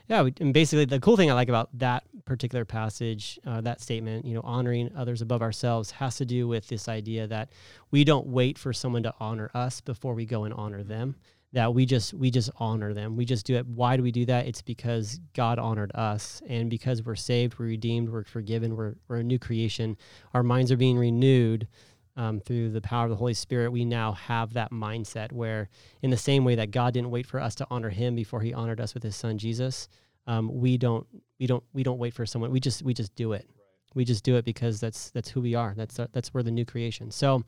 yeah, 0.07 0.23
we, 0.23 0.33
and 0.39 0.53
basically 0.53 0.85
the 0.85 0.99
cool 0.99 1.17
thing 1.17 1.29
I 1.29 1.33
like 1.33 1.49
about 1.49 1.69
that 1.79 2.03
particular 2.25 2.65
passage, 2.65 3.39
uh, 3.45 3.61
that 3.61 3.81
statement, 3.81 4.25
you 4.25 4.33
know, 4.33 4.41
honoring 4.43 4.91
others 4.95 5.21
above 5.21 5.41
ourselves 5.41 5.91
has 5.91 6.15
to 6.17 6.25
do 6.25 6.47
with 6.47 6.67
this 6.67 6.87
idea 6.87 7.27
that 7.27 7.49
we 7.91 8.03
don't 8.03 8.27
wait 8.27 8.57
for 8.57 8.73
someone 8.73 9.03
to 9.03 9.13
honor 9.19 9.51
us 9.53 9.81
before 9.81 10.13
we 10.13 10.25
go 10.25 10.43
and 10.43 10.53
honor 10.53 10.83
them. 10.83 11.15
That 11.53 11.73
we 11.73 11.85
just 11.85 12.13
we 12.13 12.31
just 12.31 12.49
honor 12.55 12.93
them. 12.93 13.17
We 13.17 13.25
just 13.25 13.45
do 13.45 13.55
it. 13.57 13.67
Why 13.67 13.97
do 13.97 14.03
we 14.03 14.11
do 14.13 14.25
that? 14.27 14.47
It's 14.47 14.61
because 14.61 15.19
God 15.33 15.59
honored 15.59 15.91
us, 15.93 16.41
and 16.47 16.69
because 16.69 17.03
we're 17.03 17.15
saved, 17.15 17.59
we're 17.59 17.65
redeemed, 17.65 18.09
we're 18.09 18.23
forgiven, 18.23 18.77
we're 18.77 18.95
we're 19.09 19.17
a 19.17 19.23
new 19.23 19.37
creation. 19.37 19.97
Our 20.33 20.43
minds 20.43 20.71
are 20.71 20.77
being 20.77 20.97
renewed 20.97 21.67
um, 22.15 22.39
through 22.39 22.71
the 22.71 22.81
power 22.81 23.05
of 23.05 23.09
the 23.09 23.15
Holy 23.15 23.33
Spirit, 23.33 23.71
we 23.71 23.85
now 23.85 24.13
have 24.13 24.53
that 24.53 24.71
mindset 24.71 25.31
where, 25.31 25.69
in 26.01 26.09
the 26.09 26.17
same 26.17 26.43
way 26.43 26.55
that 26.55 26.71
God 26.71 26.93
didn't 26.93 27.11
wait 27.11 27.25
for 27.25 27.39
us 27.39 27.55
to 27.55 27.67
honor 27.69 27.89
Him 27.89 28.15
before 28.15 28.41
He 28.41 28.53
honored 28.53 28.81
us 28.81 28.93
with 28.93 29.03
His 29.03 29.15
Son 29.15 29.37
Jesus, 29.37 29.87
um, 30.27 30.49
we 30.53 30.77
don't 30.77 31.07
we 31.39 31.47
don't 31.47 31.63
we 31.73 31.83
don't 31.83 31.97
wait 31.97 32.13
for 32.13 32.25
someone. 32.25 32.51
We 32.51 32.59
just 32.59 32.83
we 32.83 32.93
just 32.93 33.15
do 33.15 33.33
it. 33.33 33.49
We 33.93 34.05
just 34.05 34.23
do 34.23 34.37
it 34.37 34.45
because 34.45 34.79
that's 34.79 35.09
that's 35.11 35.29
who 35.29 35.41
we 35.41 35.53
are. 35.55 35.73
That's 35.75 35.99
that's 36.13 36.33
we're 36.33 36.43
the 36.43 36.51
new 36.51 36.65
creation. 36.65 37.11
So, 37.11 37.43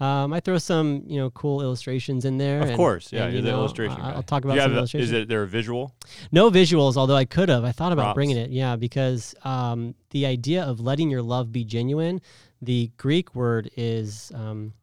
um, 0.00 0.32
I 0.34 0.40
throw 0.40 0.58
some 0.58 1.02
you 1.06 1.18
know 1.18 1.30
cool 1.30 1.62
illustrations 1.62 2.24
in 2.24 2.36
there. 2.38 2.60
Of 2.60 2.68
and- 2.68 2.76
course, 2.76 3.10
yeah, 3.12 3.24
and, 3.24 3.32
you're 3.32 3.42
the 3.42 3.50
know, 3.50 3.58
illustration 3.60 4.00
I- 4.00 4.10
guy. 4.10 4.16
I'll 4.16 4.22
talk 4.22 4.44
about 4.44 4.58
some 4.58 4.72
the- 4.72 4.78
illustrations. 4.78 5.10
is 5.10 5.22
it 5.22 5.28
there 5.28 5.42
a 5.42 5.46
visual? 5.48 5.94
No 6.30 6.50
visuals, 6.50 6.96
although 6.96 7.16
I 7.16 7.24
could 7.24 7.48
have. 7.48 7.64
I 7.64 7.72
thought 7.72 7.92
about 7.92 8.02
Props. 8.02 8.14
bringing 8.16 8.36
it. 8.36 8.50
Yeah, 8.50 8.76
because 8.76 9.34
um, 9.44 9.94
the 10.10 10.26
idea 10.26 10.62
of 10.64 10.80
letting 10.80 11.08
your 11.10 11.22
love 11.22 11.52
be 11.52 11.64
genuine, 11.64 12.20
the 12.60 12.90
Greek 12.98 13.34
word 13.34 13.70
is 13.76 14.30
um, 14.34 14.74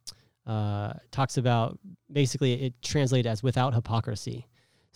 uh, 0.47 0.93
talks 1.11 1.37
about 1.37 1.77
basically 2.11 2.53
it 2.53 2.73
translated 2.81 3.29
as 3.29 3.43
without 3.43 3.73
hypocrisy. 3.73 4.47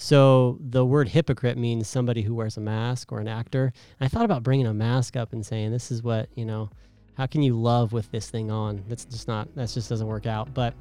So 0.09 0.57
the 0.61 0.85
word 0.85 1.09
hypocrite 1.09 1.57
means 1.57 1.85
somebody 1.89 2.21
who 2.21 2.33
wears 2.33 2.55
a 2.55 2.61
mask 2.61 3.11
or 3.11 3.19
an 3.19 3.27
actor. 3.27 3.73
And 3.99 4.05
I 4.05 4.07
thought 4.07 4.23
about 4.23 4.43
bringing 4.43 4.65
a 4.65 4.73
mask 4.73 5.17
up 5.17 5.33
and 5.33 5.45
saying, 5.45 5.71
this 5.71 5.91
is 5.91 6.01
what, 6.01 6.29
you 6.35 6.45
know, 6.45 6.69
how 7.17 7.25
can 7.25 7.41
you 7.43 7.53
love 7.59 7.91
with 7.91 8.09
this 8.09 8.29
thing 8.29 8.49
on? 8.49 8.81
That's 8.87 9.03
just 9.03 9.27
not, 9.27 9.53
that 9.55 9.67
just 9.67 9.89
doesn't 9.89 10.07
work 10.07 10.25
out. 10.25 10.53
But 10.53 10.73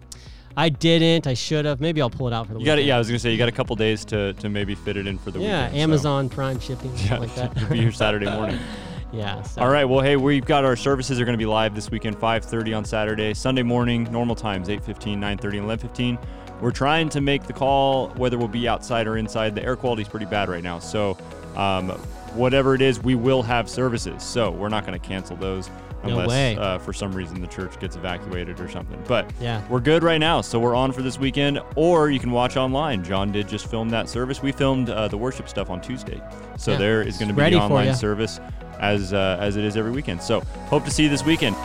I 0.56 0.68
didn't. 0.68 1.26
I 1.26 1.34
should 1.34 1.64
have. 1.64 1.80
Maybe 1.80 2.00
I'll 2.00 2.10
pull 2.10 2.28
it 2.28 2.32
out 2.32 2.46
for 2.46 2.54
the 2.54 2.60
You 2.60 2.64
got 2.66 2.78
it. 2.78 2.84
Yeah, 2.84 2.94
I 2.94 2.98
was 2.98 3.08
gonna 3.08 3.18
say 3.18 3.32
you 3.32 3.38
got 3.38 3.48
a 3.48 3.52
couple 3.52 3.74
days 3.74 4.04
to, 4.06 4.34
to 4.34 4.48
maybe 4.48 4.76
fit 4.76 4.96
it 4.96 5.08
in 5.08 5.18
for 5.18 5.32
the 5.32 5.40
Yeah, 5.40 5.64
weekend. 5.64 5.74
so- 5.74 5.82
Amazon 5.82 6.28
Prime 6.28 6.60
shipping, 6.60 6.96
something 6.96 7.06
Yeah, 7.08 7.18
like 7.18 7.34
that. 7.34 7.56
it'll 7.56 7.70
be 7.70 7.80
here 7.80 7.90
Saturday 8.04 8.30
morning. 8.30 8.60
yeah. 9.12 9.42
So. 9.42 9.62
All 9.62 9.68
right. 9.68 9.84
Well, 9.84 10.00
hey, 10.00 10.14
we've 10.16 10.44
got 10.46 10.64
our 10.64 10.76
services 10.76 11.20
are 11.20 11.24
going 11.24 11.34
to 11.36 11.42
be 11.42 11.46
live 11.46 11.74
this 11.74 11.90
weekend, 11.90 12.16
5:30 12.18 12.76
on 12.76 12.84
Saturday, 12.84 13.34
Sunday 13.34 13.64
morning, 13.64 14.04
normal 14.12 14.36
times 14.36 14.68
8:15, 14.68 15.18
9:30, 15.18 15.58
and 15.58 15.66
11:15. 15.68 16.18
We're 16.60 16.72
trying 16.72 17.08
to 17.10 17.20
make 17.20 17.44
the 17.46 17.52
call 17.52 18.08
whether 18.10 18.36
we'll 18.36 18.48
be 18.48 18.68
outside 18.68 19.06
or 19.06 19.16
inside. 19.16 19.54
The 19.54 19.64
air 19.64 19.76
quality 19.76 20.02
is 20.02 20.08
pretty 20.08 20.26
bad 20.26 20.48
right 20.48 20.62
now, 20.62 20.78
so 20.78 21.16
um, 21.56 21.90
whatever 22.34 22.74
it 22.74 22.82
is, 22.82 23.00
we 23.02 23.14
will 23.14 23.42
have 23.42 23.68
services. 23.68 24.22
So 24.22 24.50
we're 24.50 24.68
not 24.68 24.86
going 24.86 24.98
to 24.98 25.06
cancel 25.06 25.36
those 25.36 25.70
unless 26.04 26.28
way. 26.28 26.56
Uh, 26.56 26.78
for 26.78 26.92
some 26.92 27.12
reason 27.12 27.40
the 27.40 27.46
church 27.48 27.78
gets 27.80 27.96
evacuated 27.96 28.60
or 28.60 28.68
something. 28.68 29.02
But 29.08 29.30
Yeah. 29.40 29.62
we're 29.68 29.80
good 29.80 30.02
right 30.02 30.18
now, 30.18 30.40
so 30.40 30.58
we're 30.60 30.74
on 30.76 30.92
for 30.92 31.02
this 31.02 31.18
weekend. 31.18 31.60
Or 31.76 32.10
you 32.10 32.20
can 32.20 32.30
watch 32.30 32.56
online. 32.56 33.02
Jon 33.04 33.32
did 33.32 33.48
just 33.48 33.68
film 33.68 33.88
that 33.90 34.08
service. 34.08 34.42
We 34.42 34.52
filmed 34.52 34.90
uh, 34.90 35.08
the 35.08 35.16
worship 35.16 35.48
stuff 35.48 35.70
on 35.70 35.80
Tuesday, 35.80 36.20
so 36.56 36.72
Yeah, 36.72 36.78
there 36.78 37.02
is 37.02 37.18
going 37.18 37.28
to 37.28 37.34
be 37.34 37.50
the 37.50 37.56
online 37.56 37.94
service 37.94 38.40
as 38.80 39.12
uh, 39.12 39.38
as 39.40 39.56
it 39.56 39.64
is 39.64 39.76
every 39.76 39.90
weekend. 39.90 40.22
So 40.22 40.40
hope 40.68 40.84
to 40.84 40.90
see 40.90 41.02
you 41.04 41.08
this 41.08 41.24
weekend. 41.24 41.56